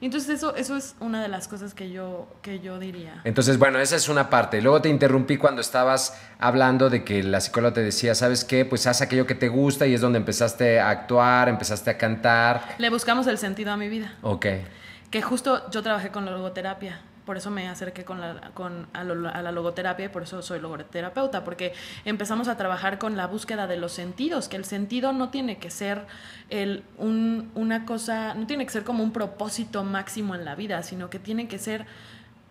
Entonces 0.00 0.28
eso, 0.30 0.54
eso 0.56 0.76
es 0.76 0.94
una 1.00 1.20
de 1.22 1.28
las 1.28 1.46
cosas 1.48 1.74
que 1.74 1.90
yo, 1.90 2.28
que 2.42 2.60
yo 2.60 2.78
diría. 2.78 3.20
Entonces, 3.24 3.58
bueno, 3.58 3.78
esa 3.78 3.96
es 3.96 4.08
una 4.08 4.28
parte. 4.30 4.60
Luego 4.60 4.82
te 4.82 4.88
interrumpí 4.88 5.36
cuando 5.36 5.60
estabas 5.60 6.20
hablando 6.38 6.90
de 6.90 7.04
que 7.04 7.22
la 7.22 7.40
psicóloga 7.40 7.74
te 7.74 7.82
decía, 7.82 8.14
¿sabes 8.14 8.44
qué? 8.44 8.64
Pues 8.64 8.86
haz 8.88 9.02
aquello 9.02 9.26
que 9.26 9.34
te 9.36 9.48
gusta 9.48 9.86
y 9.86 9.94
es 9.94 10.00
donde 10.00 10.18
empezaste 10.18 10.80
a 10.80 10.90
actuar, 10.90 11.48
empezaste 11.48 11.90
a 11.90 11.98
cantar. 11.98 12.62
Le 12.78 12.90
buscamos 12.90 13.26
el 13.28 13.38
sentido 13.38 13.72
a 13.72 13.76
mi 13.76 13.88
vida. 13.88 14.14
Ok. 14.22 14.46
Que 15.10 15.22
justo 15.22 15.70
yo 15.70 15.82
trabajé 15.82 16.10
con 16.10 16.24
la 16.24 16.32
logoterapia. 16.32 17.00
Por 17.28 17.36
eso 17.36 17.50
me 17.50 17.68
acerqué 17.68 18.06
con 18.06 18.22
la, 18.22 18.52
con, 18.54 18.86
a, 18.94 19.04
lo- 19.04 19.28
a 19.28 19.42
la 19.42 19.52
logoterapia 19.52 20.06
y 20.06 20.08
por 20.08 20.22
eso 20.22 20.40
soy 20.40 20.60
logoterapeuta, 20.60 21.44
porque 21.44 21.74
empezamos 22.06 22.48
a 22.48 22.56
trabajar 22.56 22.96
con 22.98 23.18
la 23.18 23.26
búsqueda 23.26 23.66
de 23.66 23.76
los 23.76 23.92
sentidos, 23.92 24.48
que 24.48 24.56
el 24.56 24.64
sentido 24.64 25.12
no 25.12 25.28
tiene 25.28 25.58
que 25.58 25.68
ser 25.68 26.06
el, 26.48 26.84
un- 26.96 27.50
una 27.54 27.84
cosa, 27.84 28.32
no 28.32 28.46
tiene 28.46 28.64
que 28.64 28.72
ser 28.72 28.82
como 28.84 29.04
un 29.04 29.12
propósito 29.12 29.84
máximo 29.84 30.34
en 30.34 30.46
la 30.46 30.54
vida, 30.54 30.82
sino 30.82 31.10
que 31.10 31.18
tiene 31.18 31.48
que 31.48 31.58
ser 31.58 31.84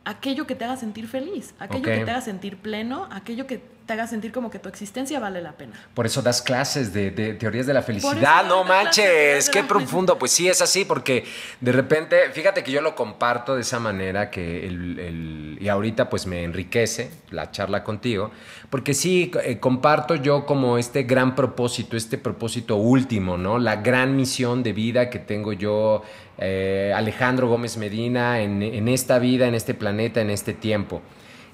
aquello 0.05 0.46
que 0.46 0.53
te 0.53 0.65
haga 0.65 0.77
sentir 0.77 1.07
feliz, 1.07 1.55
aquello 1.57 1.86
que 1.86 2.05
te 2.05 2.12
haga 2.12 2.22
sentir 2.22 2.57
pleno, 2.57 3.07
aquello 3.10 3.48
que 3.48 3.63
te 3.88 3.94
haga 3.94 4.06
sentir 4.06 4.32
como 4.32 4.51
que 4.51 4.60
tu 4.60 4.70
existencia 4.70 5.20
vale 5.20 5.41
la 5.41 5.53
pena. 5.53 5.74
Por 5.94 6.06
eso 6.06 6.22
das 6.22 6.41
clases 6.41 6.94
de, 6.94 7.10
de 7.10 7.34
teorías 7.34 7.65
de 7.65 7.74
la 7.74 7.82
felicidad. 7.82 8.46
No 8.46 8.63
manches, 8.63 9.50
qué 9.50 9.63
profundo. 9.63 10.20
Pues 10.20 10.32
sí, 10.34 10.48
es 10.48 10.62
así, 10.62 10.86
porque 10.86 11.24
de 11.62 11.72
repente, 11.72 12.17
fíjate 12.34 12.63
que 12.63 12.72
yo 12.72 12.82
lo 12.82 12.94
comparto 12.96 13.56
de 13.56 13.62
esa 13.62 13.79
manera 13.79 14.29
que 14.29 14.67
el, 14.67 15.00
el- 15.00 15.58
y 15.62 15.70
ahorita 15.70 16.10
pues 16.10 16.27
me 16.27 16.44
enriquece 16.44 17.10
la 17.32 17.50
charla 17.51 17.84
contigo, 17.84 18.29
porque 18.70 18.94
sí, 18.94 19.32
eh, 19.44 19.58
comparto 19.60 20.15
yo 20.15 20.46
como 20.46 20.77
este 20.77 21.03
gran 21.03 21.34
propósito, 21.34 21.96
este 21.98 22.17
propósito 22.17 22.75
último, 22.75 23.38
¿no? 23.38 23.58
La 23.58 23.77
gran 23.77 24.15
misión 24.17 24.62
de 24.63 24.74
vida 24.74 25.10
que 25.10 25.20
tengo 25.20 25.53
yo, 25.53 26.03
eh, 26.38 26.94
Alejandro 26.96 27.48
Gómez 27.48 27.77
Medina, 27.77 28.41
en, 28.41 28.62
en 28.62 28.88
esta 28.89 29.17
vida, 29.17 29.48
en 29.48 29.56
este 29.56 29.74
planeta, 29.74 30.20
en 30.22 30.29
este 30.29 30.53
tiempo. 30.53 31.01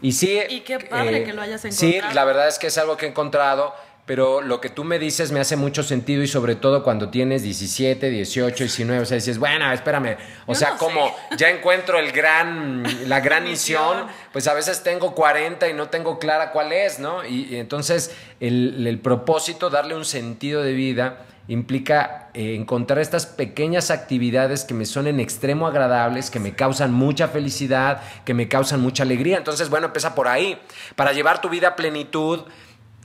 Y 0.04 0.12
sí. 0.12 0.40
Y 0.50 0.60
qué 0.60 0.78
padre 0.80 1.24
que 1.24 1.34
lo 1.34 1.42
hayas 1.42 1.62
Sí, 1.72 2.00
la 2.14 2.24
verdad 2.26 2.48
es 2.48 2.60
que 2.60 2.68
es 2.68 2.78
algo 2.78 2.96
que 2.98 3.08
he 3.08 3.10
encontrado, 3.10 3.74
pero 4.06 4.42
lo 4.42 4.60
que 4.60 4.68
tú 4.68 4.84
me 4.84 5.00
dices 5.00 5.32
me 5.32 5.40
hace 5.40 5.56
mucho 5.56 5.82
sentido 5.82 6.22
y 6.24 6.28
sobre 6.28 6.56
todo 6.56 6.84
cuando 6.84 7.10
tienes 7.10 7.42
17, 7.42 8.10
18, 8.10 8.64
19, 8.66 9.02
o 9.02 9.06
sea, 9.06 9.16
dices, 9.16 9.38
bueno, 9.40 9.72
espérame, 9.72 10.18
o 10.46 10.52
Yo 10.54 10.60
sea, 10.60 10.72
no 10.72 10.78
como 10.78 11.08
sé. 11.08 11.38
ya 11.38 11.50
encuentro 11.50 11.98
el 12.00 12.12
gran, 12.12 12.84
la 13.08 13.22
gran 13.22 13.46
misión, 13.46 13.96
Misión. 13.96 14.08
pues 14.34 14.48
a 14.50 14.54
veces 14.54 14.84
tengo 14.84 15.16
40 15.16 15.70
y 15.70 15.74
no 15.74 15.88
tengo 15.88 16.20
clara 16.20 16.52
cuál 16.52 16.74
es, 16.74 17.00
¿no? 17.00 17.26
Y, 17.26 17.46
y 17.50 17.56
entonces 17.56 18.14
el, 18.42 18.86
el 18.86 19.00
propósito, 19.00 19.70
darle 19.70 19.96
un 19.96 20.04
sentido 20.06 20.62
de 20.64 20.74
vida, 20.74 21.26
implica 21.48 22.30
eh, 22.34 22.56
encontrar 22.56 23.00
estas 23.00 23.26
pequeñas 23.26 23.92
actividades 23.92 24.64
que 24.64 24.74
me 24.74 24.86
son 24.86 25.08
en 25.08 25.20
extremo 25.20 25.68
agradables, 25.68 26.30
que 26.30 26.40
me 26.40 26.56
causan 26.56 26.94
mucha 26.94 27.28
felicidad, 27.28 28.02
que 28.26 28.34
me 28.34 28.48
causan 28.48 28.82
mucha 28.82 29.04
alegría. 29.04 29.38
Entonces, 29.38 29.70
bueno, 29.70 29.88
empieza 29.88 30.16
por 30.16 30.28
ahí. 30.28 30.58
Para 30.96 31.12
llevar 31.12 31.42
tu 31.42 31.50
vida 31.50 31.70
a 31.70 31.76
plenitud, 31.76 32.42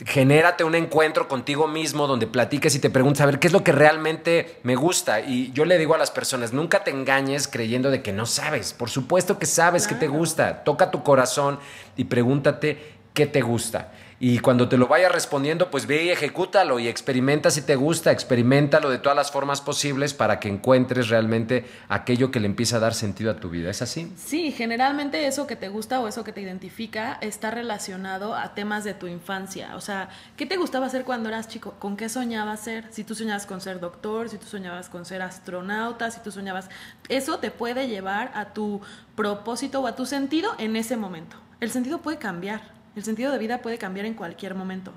genérate 0.07 0.63
un 0.63 0.77
encuentro 0.77 1.27
contigo 1.27 1.67
mismo 1.67 2.07
donde 2.07 2.29
platiques 2.29 2.73
y 2.77 2.79
te 2.79 2.91
preguntes 2.91 3.21
a 3.21 3.27
ver 3.27 3.41
qué 3.41 3.49
es 3.49 3.53
lo 3.53 3.65
que 3.65 3.73
realmente 3.73 4.61
me 4.63 4.77
gusta. 4.77 5.21
Y 5.21 5.51
yo 5.53 5.65
le 5.65 5.77
digo 5.77 5.95
a 5.95 5.99
las 5.99 6.13
personas, 6.13 6.53
nunca 6.53 6.85
te 6.85 6.93
engañes 6.93 7.49
creyendo 7.49 7.91
de 7.91 8.03
que 8.03 8.13
no 8.13 8.25
sabes. 8.25 8.73
Por 8.73 8.89
supuesto 8.91 9.41
que 9.41 9.47
sabes 9.47 9.89
que 9.89 9.95
te 9.97 10.07
Claro. 10.07 10.19
gusta. 10.21 10.63
Toca 10.63 10.93
tu 10.93 11.03
corazón 11.03 11.59
y 11.97 12.05
pregúntate 12.05 12.93
qué 13.13 13.27
te 13.27 13.41
gusta. 13.41 13.91
Y 14.21 14.41
cuando 14.41 14.69
te 14.69 14.77
lo 14.77 14.89
vaya 14.89 15.09
respondiendo, 15.09 15.71
pues 15.71 15.87
ve 15.87 16.05
y 16.05 16.11
ejecútalo 16.11 16.81
y 16.81 16.89
experimenta 16.89 17.53
si 17.53 17.63
te 17.63 17.77
gusta, 17.77 18.11
experimentalo 18.11 18.91
de 18.91 18.99
todas 18.99 19.15
las 19.15 19.31
formas 19.31 19.61
posibles 19.61 20.13
para 20.13 20.41
que 20.41 20.49
encuentres 20.49 21.09
realmente 21.09 21.65
aquello 21.89 22.33
que 22.33 22.41
le 22.41 22.47
empieza 22.47 22.79
a 22.79 22.81
dar 22.81 22.95
sentido 22.95 23.31
a 23.31 23.37
tu 23.37 23.49
vida. 23.49 23.71
¿Es 23.71 23.81
así? 23.81 24.13
Sí, 24.17 24.51
generalmente 24.51 25.29
eso 25.29 25.47
que 25.47 25.55
te 25.55 25.69
gusta 25.69 26.01
o 26.01 26.09
eso 26.09 26.25
que 26.25 26.33
te 26.33 26.41
identifica 26.41 27.19
está 27.21 27.53
relacionado 27.53 28.35
a 28.35 28.55
temas 28.55 28.83
de 28.83 28.95
tu 28.95 29.07
infancia. 29.07 29.77
O 29.77 29.81
sea, 29.81 30.09
¿qué 30.37 30.47
te 30.47 30.57
gustaba 30.57 30.87
hacer 30.87 31.05
cuando 31.05 31.29
eras 31.29 31.47
chico? 31.47 31.75
¿Con 31.79 31.97
qué 31.97 32.09
soñabas 32.09 32.61
ser? 32.61 32.87
Si 32.91 33.05
tú 33.05 33.15
soñabas 33.15 33.47
con 33.47 33.61
ser 33.61 33.79
doctor, 33.79 34.29
si 34.29 34.39
tú 34.39 34.47
soñabas 34.47 34.89
con 34.89 35.05
ser 35.05 35.23
astronauta, 35.23 36.11
si 36.11 36.19
tú 36.21 36.33
soñabas... 36.33 36.69
Eso 37.09 37.39
te 37.39 37.53
puede 37.53 37.87
llevar 37.87 38.33
a 38.35 38.47
tu 38.47 38.81
propósito 39.15 39.81
o 39.81 39.87
a 39.87 39.95
tu 39.95 40.07
sentido 40.07 40.57
en 40.59 40.75
ese 40.75 40.97
momento. 40.97 41.37
El 41.61 41.71
sentido 41.71 41.99
puede 41.99 42.19
cambiar. 42.19 42.78
El 42.99 43.05
sentido 43.05 43.31
de 43.31 43.39
vida 43.39 43.59
puede 43.59 43.79
cambiar 43.79 44.07
en 44.07 44.15
cualquier 44.15 44.57
momento. 44.57 44.93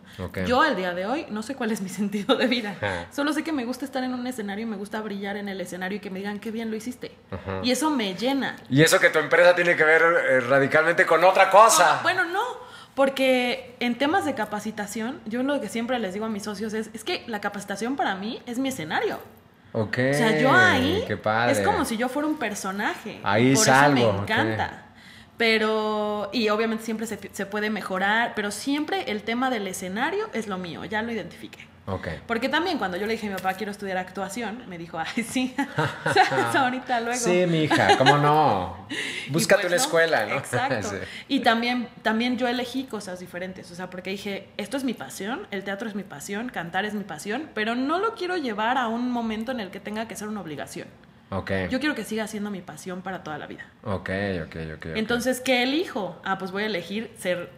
Yo 0.48 0.62
al 0.62 0.76
día 0.76 0.96
de 0.96 1.06
hoy 1.06 1.28
no 1.30 1.44
sé 1.44 1.54
cuál 1.54 1.72
es 1.72 1.82
mi 1.82 1.90
sentido 2.02 2.36
de 2.36 2.48
vida. 2.48 2.76
Solo 3.12 3.32
sé 3.32 3.44
que 3.44 3.52
me 3.52 3.64
gusta 3.64 3.86
estar 3.86 4.04
en 4.04 4.16
un 4.16 4.26
escenario 4.26 4.64
y 4.64 4.70
me 4.70 4.76
gusta 4.76 5.00
brillar 5.02 5.38
en 5.38 5.48
el 5.48 5.62
escenario 5.62 5.98
y 5.98 6.00
que 6.02 6.10
me 6.10 6.18
digan 6.18 6.40
qué 6.40 6.50
bien 6.50 6.72
lo 6.72 6.76
hiciste. 6.76 7.12
Y 7.62 7.70
eso 7.70 7.92
me 7.92 8.16
llena. 8.16 8.56
Y 8.72 8.82
eso 8.82 9.00
que 9.00 9.12
tu 9.12 9.20
empresa 9.20 9.54
tiene 9.54 9.76
que 9.76 9.84
ver 9.84 10.02
eh, 10.02 10.40
radicalmente 10.40 11.06
con 11.06 11.24
otra 11.24 11.52
cosa. 11.52 11.98
No, 11.98 12.02
bueno, 12.02 12.26
no, 12.26 12.42
porque 12.96 13.76
en 13.80 14.00
temas 14.00 14.26
de 14.26 14.34
capacitación, 14.34 15.22
yo 15.28 15.44
lo 15.44 15.62
que 15.62 15.70
siempre 15.70 16.00
les 16.00 16.14
digo 16.16 16.26
a 16.26 16.30
mis 16.30 16.42
socios 16.42 16.74
es, 16.74 16.90
es 16.94 17.04
que 17.04 17.24
la 17.28 17.40
capacitación 17.40 17.96
para 17.98 18.16
mí 18.16 18.42
es 18.48 18.58
mi 18.58 18.70
escenario. 18.70 19.20
Ok. 19.74 19.98
O 20.10 20.14
sea, 20.16 20.40
yo 20.40 20.52
ahí 20.52 21.04
Qué 21.08 21.18
padre. 21.18 21.52
es 21.54 21.60
como 21.60 21.86
si 21.86 21.98
yo 21.98 22.10
fuera 22.10 22.28
un 22.28 22.38
personaje. 22.38 23.22
Ahí 23.24 23.54
Por 23.54 23.64
salgo, 23.64 24.00
eso 24.00 24.14
me 24.14 24.22
encanta. 24.24 24.86
Pero, 25.42 26.30
y 26.32 26.50
obviamente 26.50 26.84
siempre 26.84 27.08
se, 27.08 27.18
se 27.34 27.46
puede 27.48 27.72
mejorar, 27.72 28.34
pero 28.36 28.52
siempre 28.52 29.10
el 29.10 29.24
tema 29.24 29.50
del 29.50 29.66
escenario 29.66 30.30
es 30.34 30.46
lo 30.46 30.60
mío, 30.60 30.86
ya 30.86 31.02
lo 31.02 31.12
identifiqué. 31.12 31.72
Porque 32.28 32.48
también 32.48 32.78
cuando 32.78 32.96
yo 32.96 33.08
le 33.08 33.14
dije 33.14 33.26
a 33.26 33.32
mi 33.32 33.36
papá 33.36 33.56
quiero 33.56 33.72
estudiar 33.72 33.98
actuación, 33.98 34.64
me 34.68 34.78
dijo, 34.78 35.00
ay, 35.00 35.24
sí, 35.24 35.56
ahorita 36.56 37.02
luego. 37.02 37.20
Sí, 37.20 37.46
mija, 37.48 37.98
¿cómo 37.98 38.18
no? 38.18 38.88
Búscate 39.30 39.64
pues 39.64 39.72
una 39.72 39.78
no, 39.78 39.84
escuela, 39.84 40.26
¿no? 40.28 40.38
Exacto. 40.38 40.90
Sí. 40.90 40.98
Y 41.28 41.40
también, 41.40 41.90
también 42.04 42.38
yo 42.38 42.48
elegí 42.48 42.84
cosas 42.84 43.20
diferentes, 43.20 43.72
o 43.72 43.76
sea, 43.76 43.90
porque 43.90 44.12
dije, 44.12 44.48
esto 44.58 44.78
es 44.78 44.84
mi 44.84 44.94
pasión, 44.94 45.48
el 45.50 45.64
teatro 45.64 45.90
es 45.90 45.96
mi 45.96 46.04
pasión, 46.04 46.50
cantar 46.50 46.86
es 46.86 46.94
mi 46.94 47.04
pasión, 47.04 47.50
pero 47.56 47.76
no 47.76 48.00
lo 48.00 48.14
quiero 48.14 48.38
llevar 48.38 48.78
a 48.78 48.88
un 48.88 49.10
momento 49.10 49.52
en 49.52 49.60
el 49.60 49.72
que 49.72 49.80
tenga 49.80 50.08
que 50.08 50.16
ser 50.16 50.28
una 50.28 50.42
obligación. 50.42 50.88
Ok. 51.32 51.52
Yo 51.70 51.80
quiero 51.80 51.96
que 51.96 52.04
siga 52.04 52.28
siendo 52.28 52.52
mi 52.52 52.62
pasión 52.62 53.02
para 53.02 53.24
toda 53.24 53.38
la 53.38 53.48
vida. 53.48 53.66
Ok, 53.84 54.10
ok, 54.46 54.56
ok. 54.56 54.56
ok. 54.76 54.86
Entonces, 54.96 55.40
¿qué 55.40 55.64
elijo? 55.64 56.22
Ah, 56.26 56.38
pues 56.38 56.52
voy 56.52 56.64
a 56.64 56.66
elegir 56.66 57.10
ser 57.18 57.50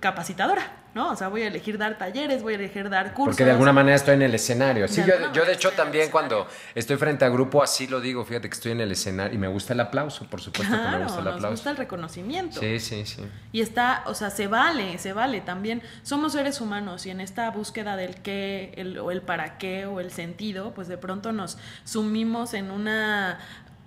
capacitadora, 0.00 0.62
¿no? 0.94 1.10
O 1.12 1.16
sea, 1.16 1.28
voy 1.28 1.42
a 1.42 1.48
elegir 1.48 1.76
dar 1.78 1.98
talleres, 1.98 2.42
voy 2.42 2.54
a 2.54 2.56
elegir 2.56 2.88
dar 2.88 3.12
cursos. 3.14 3.34
Porque 3.34 3.44
de 3.44 3.50
alguna 3.50 3.72
manera 3.72 3.96
estoy 3.96 4.14
en 4.14 4.22
el 4.22 4.34
escenario. 4.34 4.88
Sí, 4.88 5.02
yo, 5.06 5.32
yo 5.32 5.44
de 5.44 5.52
hecho 5.52 5.70
también 5.72 6.10
cuando 6.10 6.46
estoy 6.74 6.96
frente 6.96 7.24
a 7.24 7.28
grupo 7.28 7.62
así 7.62 7.86
lo 7.86 8.00
digo, 8.00 8.24
fíjate 8.24 8.48
que 8.48 8.54
estoy 8.54 8.72
en 8.72 8.80
el 8.80 8.92
escenario 8.92 9.34
y 9.34 9.38
me 9.38 9.48
gusta 9.48 9.72
el 9.74 9.80
aplauso, 9.80 10.24
por 10.26 10.40
supuesto 10.40 10.72
que 10.74 10.80
me 10.80 10.88
Claro, 10.88 11.04
gusta 11.04 11.18
el 11.18 11.24
nos 11.24 11.34
aplauso. 11.34 11.50
gusta 11.54 11.70
el 11.70 11.76
reconocimiento. 11.76 12.60
Sí, 12.60 12.80
sí, 12.80 13.04
sí. 13.06 13.22
Y 13.52 13.60
está, 13.60 14.02
o 14.06 14.14
sea, 14.14 14.30
se 14.30 14.46
vale, 14.46 14.98
se 14.98 15.12
vale. 15.12 15.40
También 15.40 15.82
somos 16.02 16.32
seres 16.32 16.60
humanos 16.60 17.06
y 17.06 17.10
en 17.10 17.20
esta 17.20 17.50
búsqueda 17.50 17.96
del 17.96 18.16
qué, 18.22 18.72
el, 18.76 18.98
o 18.98 19.10
el 19.10 19.22
para 19.22 19.58
qué 19.58 19.86
o 19.86 20.00
el 20.00 20.10
sentido, 20.10 20.72
pues 20.74 20.88
de 20.88 20.96
pronto 20.98 21.32
nos 21.32 21.58
sumimos 21.84 22.54
en 22.54 22.70
una 22.70 23.38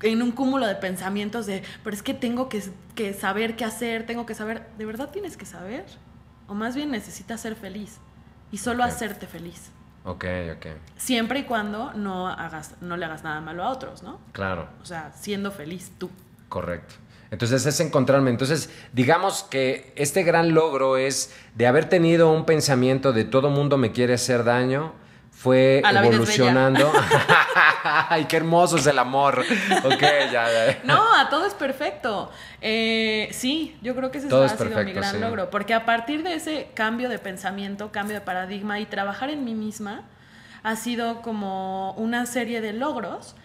en 0.01 0.21
un 0.21 0.31
cúmulo 0.31 0.67
de 0.67 0.75
pensamientos 0.75 1.45
de, 1.45 1.63
pero 1.83 1.95
es 1.95 2.03
que 2.03 2.13
tengo 2.13 2.49
que, 2.49 2.63
que 2.95 3.13
saber 3.13 3.55
qué 3.55 3.65
hacer, 3.65 4.05
tengo 4.05 4.25
que 4.25 4.35
saber, 4.35 4.67
¿de 4.77 4.85
verdad 4.85 5.09
tienes 5.11 5.37
que 5.37 5.45
saber? 5.45 5.85
O 6.47 6.53
más 6.53 6.75
bien 6.75 6.91
necesitas 6.91 7.41
ser 7.41 7.55
feliz 7.55 7.97
y 8.51 8.57
solo 8.57 8.83
hacerte 8.83 9.27
feliz. 9.27 9.71
Ok, 10.03 10.25
ok. 10.55 10.65
Siempre 10.97 11.39
y 11.39 11.43
cuando 11.43 11.93
no 11.93 12.27
hagas, 12.27 12.75
no 12.81 12.97
le 12.97 13.05
hagas 13.05 13.23
nada 13.23 13.39
malo 13.39 13.63
a 13.63 13.69
otros, 13.69 14.01
¿no? 14.01 14.19
Claro. 14.31 14.67
O 14.81 14.85
sea, 14.85 15.11
siendo 15.15 15.51
feliz 15.51 15.91
tú. 15.97 16.09
Correcto. 16.49 16.95
Entonces 17.29 17.65
es 17.65 17.79
encontrarme. 17.79 18.29
Entonces, 18.29 18.69
digamos 18.91 19.43
que 19.43 19.93
este 19.95 20.23
gran 20.23 20.53
logro 20.53 20.97
es 20.97 21.33
de 21.55 21.65
haber 21.67 21.87
tenido 21.87 22.31
un 22.31 22.45
pensamiento 22.45 23.13
de 23.13 23.23
todo 23.23 23.49
mundo 23.49 23.77
me 23.77 23.93
quiere 23.93 24.15
hacer 24.15 24.43
daño, 24.43 24.93
fue 25.31 25.81
A 25.85 25.91
evolucionando. 25.91 26.91
Ay, 28.09 28.25
qué 28.25 28.37
hermoso 28.37 28.77
es 28.77 28.87
el 28.87 28.99
amor. 28.99 29.43
Ok, 29.83 30.01
ya. 30.31 30.79
No, 30.83 31.15
a 31.15 31.29
todo 31.29 31.45
es 31.45 31.53
perfecto. 31.53 32.31
Eh, 32.61 33.29
sí, 33.31 33.77
yo 33.81 33.95
creo 33.95 34.11
que 34.11 34.19
ese 34.19 34.27
Todo 34.27 34.43
ha 34.43 34.45
es 34.47 34.51
sido 34.53 34.83
mi 34.83 34.93
gran 34.93 35.15
sí. 35.15 35.19
logro. 35.19 35.49
Porque 35.49 35.73
a 35.73 35.85
partir 35.85 36.23
de 36.23 36.35
ese 36.35 36.69
cambio 36.73 37.09
de 37.09 37.19
pensamiento, 37.19 37.91
cambio 37.91 38.15
de 38.15 38.21
paradigma 38.21 38.79
y 38.79 38.85
trabajar 38.85 39.29
en 39.29 39.43
mí 39.45 39.55
misma, 39.55 40.03
ha 40.63 40.75
sido 40.75 41.21
como 41.21 41.93
una 41.93 42.25
serie 42.25 42.61
de 42.61 42.73
logros 42.73 43.35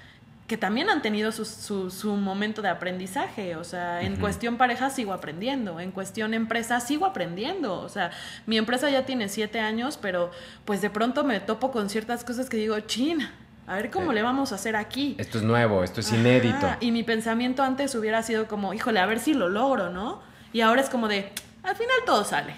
que 0.47 0.57
también 0.57 0.89
han 0.91 1.03
tenido 1.03 1.33
su, 1.33 1.45
su- 1.45 1.91
su 1.91 2.15
momento 2.15 2.63
de 2.63 2.69
aprendizaje. 2.69 3.57
O 3.57 3.65
sea, 3.65 4.03
en 4.03 4.15
cuestión 4.17 4.59
pareja 4.59 4.91
sigo 4.91 5.13
aprendiendo, 5.13 5.81
en 5.81 5.91
cuestión 5.91 6.35
empresa 6.35 6.79
sigo 6.79 7.05
aprendiendo. 7.05 7.81
O 7.81 7.89
sea, 7.89 8.13
mi 8.47 8.57
empresa 8.57 8.89
ya 8.89 9.05
tiene 9.05 9.29
siete 9.29 9.59
años, 9.59 9.99
pero 10.01 10.31
pues 10.65 10.81
de 10.83 10.91
pronto 10.91 11.25
me 11.25 11.41
topo 11.41 11.73
con 11.73 11.91
ciertas 11.91 12.23
cosas 12.23 12.49
que 12.49 12.59
digo, 12.59 12.79
chin, 12.81 13.29
a 13.67 13.75
ver 13.77 13.91
cómo 13.91 14.13
Eh, 14.13 14.15
le 14.15 14.23
vamos 14.23 14.53
a 14.53 14.55
hacer 14.57 14.77
aquí. 14.77 15.17
Esto 15.19 15.39
es 15.39 15.45
nuevo, 15.45 15.83
esto 15.85 16.01
es 16.01 16.13
inédito. 16.13 16.69
Y 16.81 16.93
mi 16.93 17.03
pensamiento 17.03 17.63
antes 17.63 17.95
hubiera 17.95 18.23
sido 18.23 18.47
como, 18.47 18.73
híjole, 18.75 19.01
a 19.01 19.07
ver 19.07 19.19
si 19.19 19.35
lo 19.35 19.49
logro, 19.49 19.91
¿no? 19.91 20.23
Y 20.53 20.61
ahora 20.61 20.81
es 20.81 20.89
como 20.89 21.09
de, 21.09 21.31
al 21.63 21.75
final 21.77 21.97
todo 22.05 22.25
sale. 22.25 22.55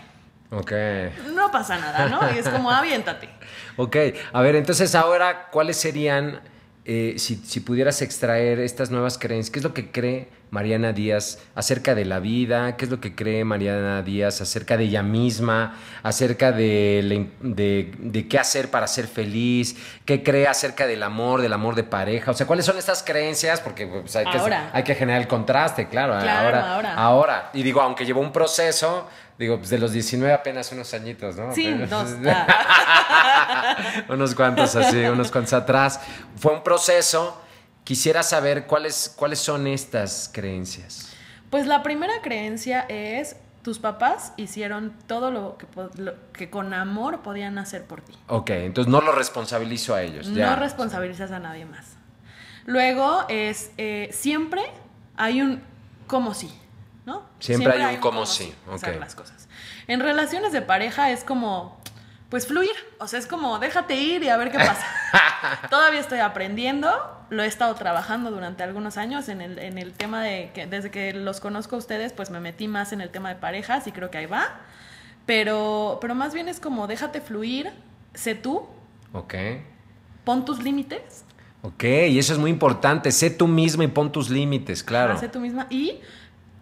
Ok. 0.51 0.73
No 1.35 1.51
pasa 1.51 1.79
nada, 1.79 2.09
¿no? 2.09 2.21
Y 2.35 2.39
es 2.39 2.49
como, 2.49 2.71
aviéntate. 2.71 3.29
Ok, 3.81 3.97
a 4.33 4.43
ver, 4.43 4.57
entonces 4.57 4.97
ahora, 4.97 5.51
¿cuáles 5.53 5.77
serían, 5.77 6.41
eh, 6.85 7.15
si, 7.17 7.37
si 7.37 7.61
pudieras 7.61 8.03
extraer 8.03 8.59
estas 8.59 8.91
nuevas 8.91 9.19
creencias, 9.19 9.53
qué 9.53 9.61
es 9.61 9.65
lo 9.65 9.73
que 9.73 9.93
cree 9.93 10.29
Mariana 10.51 10.93
Díaz 10.93 11.39
acerca 11.55 11.95
de 11.95 12.05
la 12.05 12.21
vida? 12.21 12.77
¿Qué 12.77 12.87
es 12.87 12.91
lo 12.91 13.01
que 13.01 13.15
cree 13.15 13.45
Mariana 13.45 14.03
Díaz 14.03 14.41
acerca 14.41 14.77
de 14.77 14.85
ella 14.85 15.03
misma? 15.03 15.77
¿Acerca 16.03 16.53
de, 16.53 17.29
de, 17.41 17.93
de 17.99 18.29
qué 18.29 18.39
hacer 18.39 18.71
para 18.71 18.87
ser 18.87 19.07
feliz? 19.07 19.77
¿Qué 20.05 20.23
cree 20.23 20.47
acerca 20.47 20.87
del 20.87 21.03
amor, 21.03 21.43
del 21.43 21.53
amor 21.53 21.75
de 21.75 21.85
pareja? 21.85 22.31
O 22.31 22.35
sea, 22.35 22.47
¿cuáles 22.47 22.65
son 22.65 22.79
estas 22.79 23.03
creencias? 23.03 23.61
Porque 23.61 23.87
pues, 23.87 24.17
hay, 24.17 24.25
que, 24.27 24.39
Ahora. 24.39 24.71
hay 24.73 24.83
que 24.85 24.95
generar 24.95 25.21
el 25.21 25.29
contraste, 25.29 25.89
claro. 25.89 26.19
Claro, 26.21 26.47
ahora, 26.47 26.75
ahora. 26.75 26.95
ahora. 26.95 27.51
Y 27.53 27.63
digo, 27.63 27.81
aunque 27.83 28.07
llevó 28.07 28.21
un 28.21 28.33
proceso, 28.33 29.07
digo, 29.39 29.59
pues 29.59 29.71
de 29.71 29.79
los 29.79 29.93
19 29.93 30.33
apenas 30.33 30.73
unos 30.73 30.93
añitos, 30.95 31.37
¿no? 31.37 31.55
Sí, 31.55 31.67
Apenas- 31.69 31.91
dos. 31.91 32.35
unos 34.09 34.35
cuantos 34.35 34.75
así, 34.77 34.97
unos 35.05 35.31
cuantos 35.31 35.53
atrás. 35.53 36.01
Fue 36.37 36.53
un 36.53 36.63
proceso. 36.63 37.43
Quisiera 37.89 38.23
saber 38.23 38.67
cuáles, 38.67 39.11
cuáles 39.17 39.39
son 39.39 39.67
estas 39.67 40.29
creencias. 40.31 41.09
Pues 41.49 41.67
la 41.67 41.83
primera 41.83 42.21
creencia 42.21 42.81
es, 42.91 43.37
tus 43.63 43.79
papás 43.79 44.35
hicieron 44.37 44.93
todo 45.07 45.31
lo 45.31 45.57
que, 45.57 45.65
po- 45.65 45.89
lo 45.97 46.13
que 46.35 46.51
con 46.51 46.75
amor 46.75 47.23
podían 47.23 47.57
hacer 47.57 47.87
por 47.87 48.03
ti. 48.03 48.13
Ok, 48.27 48.51
entonces 48.51 48.93
no 48.93 49.01
lo 49.01 49.13
responsabilizo 49.13 49.95
a 49.95 50.03
ellos. 50.03 50.31
ya. 50.35 50.51
No 50.51 50.57
responsabilizas 50.57 51.31
a 51.31 51.39
nadie 51.39 51.65
más. 51.65 51.87
Luego 52.67 53.25
es, 53.31 53.71
eh, 53.79 54.11
siempre 54.13 54.61
hay 55.17 55.41
un 55.41 55.63
como 56.07 56.35
sí, 56.35 56.53
¿no? 57.07 57.23
Siempre 57.39 57.73
hay 57.73 57.95
un 57.95 58.01
como 58.03 58.27
sí, 58.27 58.53
hacer 58.71 58.97
ok. 58.97 59.01
las 59.01 59.15
cosas. 59.15 59.49
En 59.87 60.01
relaciones 60.01 60.53
de 60.53 60.61
pareja 60.61 61.11
es 61.11 61.25
como, 61.25 61.81
pues 62.29 62.47
fluir, 62.47 62.71
o 62.99 63.07
sea, 63.09 63.19
es 63.19 63.27
como 63.27 63.59
déjate 63.59 63.95
ir 63.97 64.23
y 64.23 64.29
a 64.29 64.37
ver 64.37 64.51
qué 64.51 64.59
pasa. 64.59 64.85
Todavía 65.71 66.01
estoy 66.01 66.19
aprendiendo, 66.19 66.91
lo 67.31 67.43
he 67.43 67.47
estado 67.47 67.75
trabajando 67.75 68.31
durante 68.31 68.63
algunos 68.63 68.97
años 68.99 69.29
en 69.29 69.41
el, 69.41 69.59
en 69.59 69.79
el 69.79 69.93
tema 69.93 70.23
de 70.23 70.51
que 70.55 70.67
desde 70.67 70.91
que 70.91 71.13
los 71.15 71.41
conozco 71.41 71.77
a 71.77 71.79
ustedes, 71.79 72.13
pues 72.13 72.31
me 72.31 72.41
metí 72.41 72.69
más 72.69 72.93
en 72.93 73.01
el 73.01 73.11
tema 73.11 73.31
de 73.31 73.37
parejas 73.37 73.87
y 73.87 73.93
creo 73.93 74.11
que 74.11 74.19
ahí 74.19 74.27
va. 74.27 74.47
Pero, 75.27 75.99
pero 76.01 76.15
más 76.15 76.35
bien 76.35 76.49
es 76.49 76.61
como 76.61 76.87
déjate 76.87 77.21
fluir, 77.21 77.71
sé 78.15 78.35
tú, 78.35 78.67
Ok. 79.13 79.35
pon 80.25 80.45
tus 80.45 80.63
límites 80.63 81.25
Ok, 81.63 81.83
y 81.85 82.19
eso 82.21 82.33
es 82.35 82.39
muy 82.39 82.51
importante. 82.51 83.11
Sé 83.11 83.31
tú 83.31 83.49
misma 83.49 83.83
y 83.85 83.89
pon 83.89 84.13
tus 84.13 84.31
límites, 84.31 84.85
claro. 84.85 85.15
Hace 85.15 85.29
tú 85.29 85.41
misma. 85.41 85.67
Y 85.71 85.99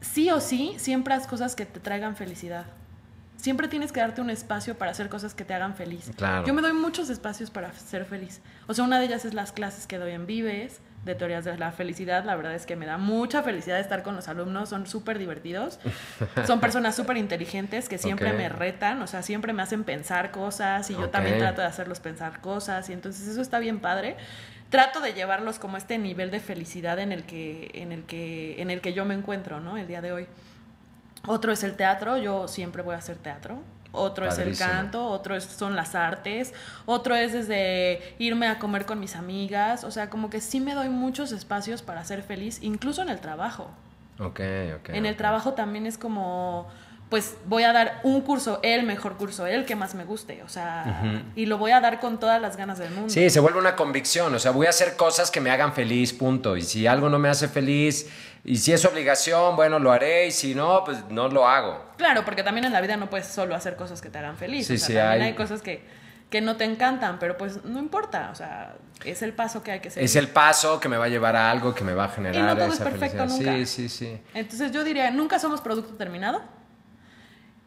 sí 0.00 0.31
o 0.31 0.40
sí, 0.40 0.74
siempre 0.79 1.12
haz 1.12 1.26
cosas 1.26 1.55
que 1.55 1.66
te 1.66 1.81
traigan 1.81 2.16
felicidad. 2.16 2.64
Siempre 3.37 3.68
tienes 3.68 3.92
que 3.92 4.01
darte 4.01 4.20
un 4.20 4.31
espacio 4.31 4.77
para 4.77 4.90
hacer 4.90 5.09
cosas 5.09 5.35
que 5.35 5.44
te 5.44 5.55
hagan 5.55 5.75
feliz. 5.75 6.11
Claro. 6.16 6.46
Yo 6.46 6.55
me 6.55 6.62
doy 6.62 6.72
muchos 6.72 7.11
espacios 7.11 7.51
para 7.51 7.72
ser 7.72 8.05
feliz. 8.05 8.40
O 8.66 8.75
sea, 8.75 8.85
una 8.85 8.99
de 8.99 9.07
ellas 9.07 9.25
es 9.25 9.35
las 9.35 9.53
clases 9.53 9.87
que 9.87 9.99
doy 9.99 10.12
en 10.12 10.27
Vives 10.27 10.81
de 11.07 11.14
teorías 11.14 11.44
de 11.44 11.57
la 11.57 11.72
felicidad. 11.72 12.25
La 12.25 12.37
verdad 12.37 12.55
es 12.55 12.66
que 12.66 12.77
me 12.77 12.85
da 12.85 12.99
mucha 12.99 13.42
felicidad 13.42 13.81
estar 13.81 14.03
con 14.03 14.16
los 14.16 14.29
alumnos. 14.29 14.68
Son 14.68 14.87
súper 14.87 15.18
divertidos. 15.18 15.79
Son 16.46 16.61
personas 16.61 16.94
súper 16.94 17.16
inteligentes 17.16 17.88
que 17.88 17.96
siempre 17.96 18.33
me 18.33 18.49
retan. 18.51 19.01
O 19.01 19.07
sea, 19.07 19.22
siempre 19.22 19.53
me 19.55 19.62
hacen 19.62 19.85
pensar 19.85 20.31
cosas 20.33 20.90
y 20.90 20.94
yo 20.94 21.09
también 21.09 21.38
trato 21.38 21.62
de 21.62 21.68
hacerlos 21.68 22.01
pensar 22.01 22.40
cosas. 22.40 22.90
Y 22.90 22.92
entonces 22.92 23.29
eso 23.29 23.40
está 23.40 23.59
bien 23.59 23.81
padre. 23.81 24.16
Trato 24.68 25.01
de 25.01 25.14
llevarlos 25.14 25.61
como 25.61 25.77
a 25.77 25.79
este 25.79 25.96
nivel 25.96 26.31
de 26.31 26.40
felicidad 26.40 26.99
en 26.99 27.12
el 27.12 27.25
que, 27.25 27.70
en 27.75 27.92
el 27.92 28.03
que, 28.03 28.61
en 28.61 28.70
el 28.70 28.81
que 28.81 28.92
yo 28.92 29.05
me 29.05 29.14
encuentro, 29.14 29.61
¿no? 29.61 29.79
El 29.79 29.87
día 29.87 30.03
de 30.03 30.12
hoy. 30.12 30.27
Otro 31.26 31.52
es 31.52 31.62
el 31.64 31.74
teatro, 31.76 32.16
yo 32.18 32.48
siempre 32.48 32.82
voy 32.82 32.94
a 32.94 32.98
hacer 32.98 33.16
teatro. 33.16 33.58
Otro 33.92 34.26
es 34.28 34.38
el 34.38 34.48
canto, 34.58 35.06
otro 35.06 35.36
es- 35.36 35.44
son 35.44 35.74
las 35.74 35.94
artes, 35.94 36.52
otro 36.84 37.14
es 37.16 37.32
desde 37.32 38.14
irme 38.18 38.46
a 38.46 38.58
comer 38.58 38.84
con 38.84 39.00
mis 39.00 39.16
amigas, 39.16 39.84
o 39.84 39.90
sea, 39.90 40.10
como 40.10 40.28
que 40.28 40.40
sí 40.42 40.60
me 40.60 40.74
doy 40.74 40.90
muchos 40.90 41.32
espacios 41.32 41.80
para 41.82 42.04
ser 42.04 42.22
feliz, 42.22 42.58
incluso 42.62 43.00
en 43.02 43.08
el 43.08 43.20
trabajo. 43.20 43.70
Ok, 44.18 44.40
ok. 44.76 44.88
en 44.90 45.04
el 45.06 45.14
trabajo 45.16 45.52
también 45.54 45.86
es 45.86 45.98
como, 45.98 46.66
pues 47.09 47.37
voy 47.47 47.62
a 47.62 47.73
dar 47.73 48.01
un 48.03 48.21
curso, 48.23 48.59
el 48.64 48.83
mejor 48.83 49.16
curso, 49.16 49.47
el 49.47 49.64
que 49.64 49.77
más 49.77 49.95
me 49.95 50.05
guste, 50.05 50.42
o 50.42 50.49
sea, 50.49 51.03
y 51.37 51.47
lo 51.47 51.57
voy 51.57 51.71
a 51.71 51.81
dar 51.81 52.01
con 52.01 52.19
todas 52.19 52.40
las 52.42 52.57
ganas 52.57 52.79
del 52.79 52.90
mundo. 52.90 53.11
Sí, 53.11 53.31
se 53.31 53.38
vuelve 53.38 53.61
una 53.61 53.77
convicción. 53.77 54.35
O 54.35 54.38
sea, 54.40 54.51
voy 54.51 54.66
a 54.66 54.71
hacer 54.71 54.97
cosas 54.97 55.31
que 55.31 55.40
me 55.40 55.51
hagan 55.53 55.73
feliz, 55.73 56.12
punto. 56.12 56.57
Y 56.57 56.62
si 56.62 56.87
algo 56.88 57.09
no 57.09 57.19
me 57.21 57.29
hace 57.29 57.47
feliz, 57.47 58.09
y 58.45 58.57
si 58.57 58.73
es 58.73 58.85
obligación, 58.85 59.55
bueno, 59.55 59.79
lo 59.79 59.92
haré. 59.92 60.27
Y 60.27 60.33
si 60.33 60.55
no, 60.57 60.83
pues 60.85 60.99
no 61.09 61.29
lo 61.29 61.47
hago. 61.47 61.81
Claro, 61.97 62.25
porque 62.25 62.42
también 62.42 62.64
en 62.66 62.73
la 62.73 62.81
vida 62.81 62.97
no 62.97 63.09
puedes 63.09 63.29
solo 63.29 63.55
hacer 63.55 63.77
cosas 63.77 64.01
que 64.03 64.09
te 64.11 64.19
hagan 64.19 64.37
feliz. 64.37 64.66
Sí, 64.66 64.75
o 64.75 64.79
sea, 64.79 64.87
sí, 64.88 64.95
también 64.95 65.23
hay- 65.23 65.29
hay... 65.29 65.35
cosas 65.35 65.62
que, 65.62 65.85
que 66.29 66.40
no 66.40 66.57
te 66.57 66.64
encantan, 66.64 67.21
pero 67.21 67.37
pues 67.37 67.64
no 67.64 67.79
importa. 67.79 68.31
O 68.33 68.35
sea, 68.35 68.75
es 69.05 69.23
el 69.23 69.33
paso 69.33 69.62
que 69.62 69.71
hay 69.71 69.79
que 69.81 69.90
seguir. 69.90 70.05
Es 70.07 70.16
el 70.16 70.27
paso 70.27 70.81
que 70.81 70.88
me 70.88 70.97
va 70.97 71.05
a 71.05 71.09
llevar 71.09 71.37
a 71.37 71.53
algo 71.53 71.73
que 71.73 71.85
me 71.85 71.95
va 71.95 72.07
a 72.07 72.09
generar 72.09 72.35
Y 72.37 72.42
no 72.42 72.57
todo 72.57 72.73
es 72.73 72.79
perfecto 72.81 73.19
felicidad. 73.19 73.53
nunca. 73.53 73.66
Sí, 73.66 73.88
sí, 73.88 73.88
sí. 73.88 74.21
Entonces 74.35 74.73
yo 74.73 74.83
diría, 74.83 75.09
nunca 75.12 75.38
somos 75.38 75.61
producto 75.61 75.95
terminado. 75.95 76.42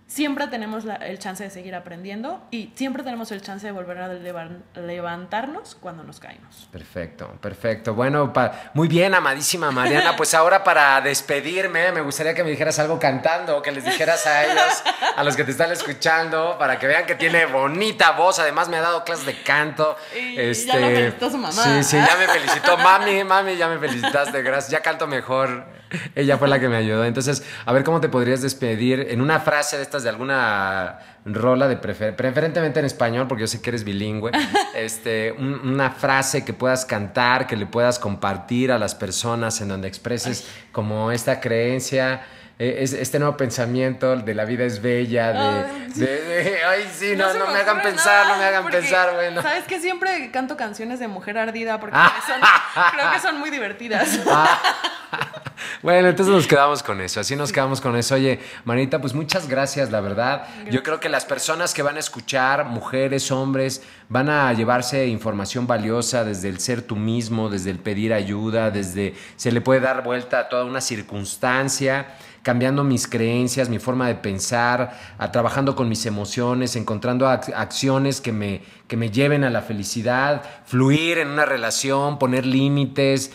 Siempre 0.10 0.48
tenemos 0.48 0.86
la- 0.86 0.96
el 0.96 1.20
chance 1.20 1.44
de 1.44 1.52
seguir 1.52 1.76
aprendiendo 1.76 2.42
y 2.50 2.72
siempre 2.74 3.04
tenemos 3.04 3.32
el 3.32 3.44
chance 3.44 3.68
de 3.68 3.72
volver 3.72 4.00
a 4.00 4.08
levan- 4.08 4.64
levantarnos 4.74 5.76
cuando 5.80 6.04
nos 6.04 6.20
caímos. 6.20 6.68
Perfecto, 6.72 7.28
perfecto. 7.40 7.94
Bueno, 7.94 8.34
pa- 8.34 8.72
muy 8.74 8.88
bien, 8.88 9.14
amadísima 9.14 9.70
Mariana. 9.70 10.16
Pues 10.16 10.34
ahora 10.34 10.64
para 10.64 11.00
despedirme, 11.02 11.92
me 11.92 12.02
gustaría 12.02 12.34
que 12.34 12.44
me 12.44 12.50
dijeras 12.50 12.80
algo 12.80 12.98
cantando, 13.00 13.62
que 13.62 13.72
les 13.72 13.86
dijeras 13.86 14.26
a 14.26 14.46
ellos, 14.46 14.84
a 15.16 15.24
los 15.24 15.36
que 15.36 15.44
te 15.44 15.52
están 15.52 15.72
escuchando, 15.72 16.58
para 16.58 16.80
que 16.80 16.88
vean 16.88 17.06
que 17.06 17.14
tiene 17.14 17.46
bonita 17.46 18.10
voz. 18.14 18.40
Además, 18.40 18.68
me 18.68 18.78
ha 18.78 18.82
dado 18.82 19.04
clases 19.04 19.28
de 19.28 19.44
canto. 19.44 19.96
Este, 20.16 20.64
Y 20.64 20.66
ya 20.66 20.76
lo 20.80 20.88
felicitó 20.88 21.30
su 21.30 21.38
mamá. 21.38 21.52
Sí, 21.52 21.84
sí, 21.84 21.98
ya 21.98 22.16
me 22.18 22.28
felicitó. 22.28 22.78
Mami, 22.78 23.24
mami, 23.24 23.58
ya 23.58 23.68
me 23.68 23.78
felicitaste. 23.78 24.42
Gracias. 24.42 24.72
Ya 24.72 24.82
canto 24.82 25.06
mejor. 25.06 25.66
Ella 26.16 26.38
fue 26.38 26.48
la 26.48 26.60
que 26.60 26.70
me 26.70 26.78
ayudó. 26.78 27.06
Entonces, 27.06 27.44
a 27.66 27.74
ver 27.74 27.84
cómo 27.84 28.02
te 28.02 28.10
podrías 28.10 28.42
despedir 28.42 29.08
en 29.10 29.22
una 29.22 29.40
frase 29.40 29.78
de 29.78 29.84
estas 29.84 30.04
de 30.04 30.10
alguna 30.10 31.00
rola 31.26 31.68
de 31.68 31.78
prefer 31.78 32.16
preferentemente 32.16 32.80
en 32.80 32.86
español, 32.86 33.28
porque 33.28 33.42
yo 33.42 33.48
sé 33.48 33.62
que 33.62 33.70
eres 33.70 33.84
bilingüe, 33.84 34.32
este, 34.76 35.32
una 35.32 35.92
frase 35.92 36.46
que 36.46 36.54
puedas 36.54 36.86
cantar, 36.86 37.48
que 37.48 37.56
le 37.56 37.66
puedas 37.66 38.00
compartir 38.00 38.72
a 38.72 38.80
las 38.80 38.96
personas 38.96 39.60
en 39.62 39.68
donde 39.68 39.88
expreses 39.88 40.48
como 40.72 41.12
esta 41.12 41.40
creencia 41.40 42.22
eh, 42.62 42.84
este 42.84 43.20
nuevo 43.20 43.38
pensamiento 43.38 44.18
de 44.18 44.34
la 44.36 44.44
vida 44.44 44.66
es 44.66 44.82
bella, 44.82 45.32
de, 45.96 46.58
ay, 46.68 46.92
sí, 46.94 47.16
no, 47.18 47.34
no, 47.34 47.48
me, 47.48 47.60
hagan 47.60 47.82
pensar, 47.82 48.28
no 48.28 48.38
me 48.38 48.44
hagan 48.44 48.68
pensar, 48.68 49.14
bueno. 49.16 49.42
¿Sabes 49.42 49.64
que 49.64 49.80
Siempre 49.80 50.30
canto 50.32 50.58
canciones 50.58 51.00
de 51.00 51.08
mujer 51.08 51.38
ardida 51.38 51.80
porque 51.80 51.98
creo 52.92 53.12
que 53.14 53.20
son 53.22 53.40
muy 53.40 53.50
divertidas. 53.50 54.20
Ah. 54.32 54.60
Bueno, 55.82 56.10
entonces 56.10 56.34
nos 56.34 56.48
quedamos 56.48 56.84
con 56.84 57.00
eso, 57.02 57.20
así 57.20 57.36
nos 57.36 57.52
quedamos 57.52 57.82
con 57.82 57.96
eso. 57.96 58.16
Oye, 58.16 58.40
Manita, 58.66 59.00
pues 59.00 59.14
muchas 59.14 59.48
gracias, 59.48 59.92
la 59.92 60.02
verdad. 60.02 60.48
Yo 60.70 60.84
creo 60.84 61.00
que 61.00 61.10
las 61.10 61.26
personas 61.26 61.74
que 61.74 61.82
van 61.82 61.96
a 61.96 62.00
escuchar, 62.00 62.66
mujeres, 62.66 63.32
hombres, 63.32 63.82
van 64.08 64.30
a 64.30 64.52
llevarse 64.54 65.08
información 65.08 65.68
valiosa 65.68 66.24
desde 66.24 66.50
el 66.50 66.60
ser 66.60 66.82
tú 66.82 66.96
mismo, 66.96 67.50
desde 67.50 67.72
el 67.72 67.80
pedir 67.80 68.14
ayuda, 68.14 68.72
desde 68.72 69.16
se 69.36 69.52
le 69.52 69.62
puede 69.62 69.80
dar 69.80 70.04
vuelta 70.04 70.40
a 70.40 70.50
toda 70.50 70.66
una 70.66 70.82
circunstancia 70.82 72.08
cambiando 72.44 72.84
mis 72.84 73.08
creencias, 73.08 73.70
mi 73.70 73.80
forma 73.80 74.08
de 74.08 74.16
pensar, 74.16 74.98
a, 75.18 75.32
trabajando 75.32 75.76
con 75.76 75.90
mis 75.90 76.06
emociones, 76.06 76.76
encontrando 76.76 77.28
acciones 77.28 78.22
que 78.22 78.32
me, 78.32 78.62
que 78.88 78.98
me 78.98 79.12
lleven 79.12 79.44
a 79.44 79.50
la 79.50 79.62
felicidad, 79.62 80.44
fluir 80.66 81.18
en 81.18 81.30
una 81.30 81.46
relación, 81.46 82.20
poner 82.20 82.46
límites, 82.46 83.32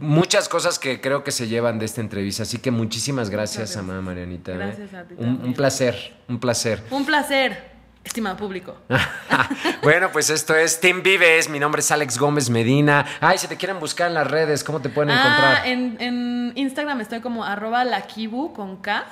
muchas 0.00 0.48
cosas 0.48 0.78
que 0.78 1.00
creo 1.00 1.24
que 1.24 1.32
se 1.32 1.48
llevan 1.48 1.78
de 1.78 1.86
esta 1.86 2.00
entrevista. 2.00 2.44
Así 2.44 2.58
que 2.58 2.70
muchísimas 2.70 3.30
gracias, 3.30 3.76
amada 3.76 4.00
Marianita. 4.00 4.52
¿eh? 4.52 4.56
Gracias 4.56 4.94
a 4.94 5.04
ti. 5.04 5.14
un, 5.18 5.54
placer, 5.54 6.14
un 6.28 6.38
placer. 6.38 6.82
Un 6.90 7.04
placer. 7.04 7.71
Estimado 8.04 8.36
público. 8.36 8.76
bueno, 9.82 10.10
pues 10.12 10.28
esto 10.28 10.54
es 10.54 10.80
Team 10.80 11.02
Vives. 11.02 11.48
Mi 11.48 11.60
nombre 11.60 11.80
es 11.80 11.90
Alex 11.90 12.18
Gómez 12.18 12.50
Medina. 12.50 13.06
Ay, 13.20 13.38
si 13.38 13.46
te 13.46 13.56
quieren 13.56 13.78
buscar 13.78 14.08
en 14.08 14.14
las 14.14 14.28
redes, 14.28 14.64
¿cómo 14.64 14.80
te 14.80 14.88
pueden 14.88 15.10
ah, 15.10 15.20
encontrar? 15.20 15.66
En, 15.66 16.52
Instagram 16.54 17.00
estoy 17.00 17.20
como 17.20 17.44
arroba 17.44 17.84
lakibu 17.84 18.52
con 18.52 18.78
K. 18.78 19.06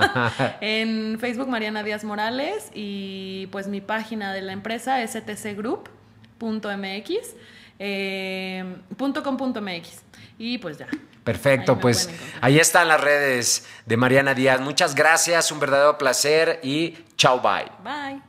en 0.60 1.18
Facebook 1.20 1.48
Mariana 1.48 1.82
Díaz 1.82 2.04
Morales. 2.04 2.70
Y 2.74 3.48
pues 3.50 3.66
mi 3.66 3.80
página 3.80 4.32
de 4.32 4.42
la 4.42 4.52
empresa 4.52 5.02
es 5.02 5.12
stcgroup.mx. 5.12 7.12
Eh, 7.80 8.76
.com.mx. 8.96 10.02
Y 10.38 10.58
pues 10.58 10.78
ya. 10.78 10.86
Perfecto, 11.24 11.78
pues 11.78 12.08
ahí 12.40 12.58
están 12.58 12.88
las 12.88 13.02
redes 13.02 13.66
de 13.84 13.98
Mariana 13.98 14.32
Díaz. 14.32 14.62
Muchas 14.62 14.94
gracias, 14.94 15.52
un 15.52 15.60
verdadero 15.60 15.98
placer 15.98 16.58
y 16.62 16.96
chao, 17.16 17.40
bye. 17.40 17.70
Bye. 17.84 18.27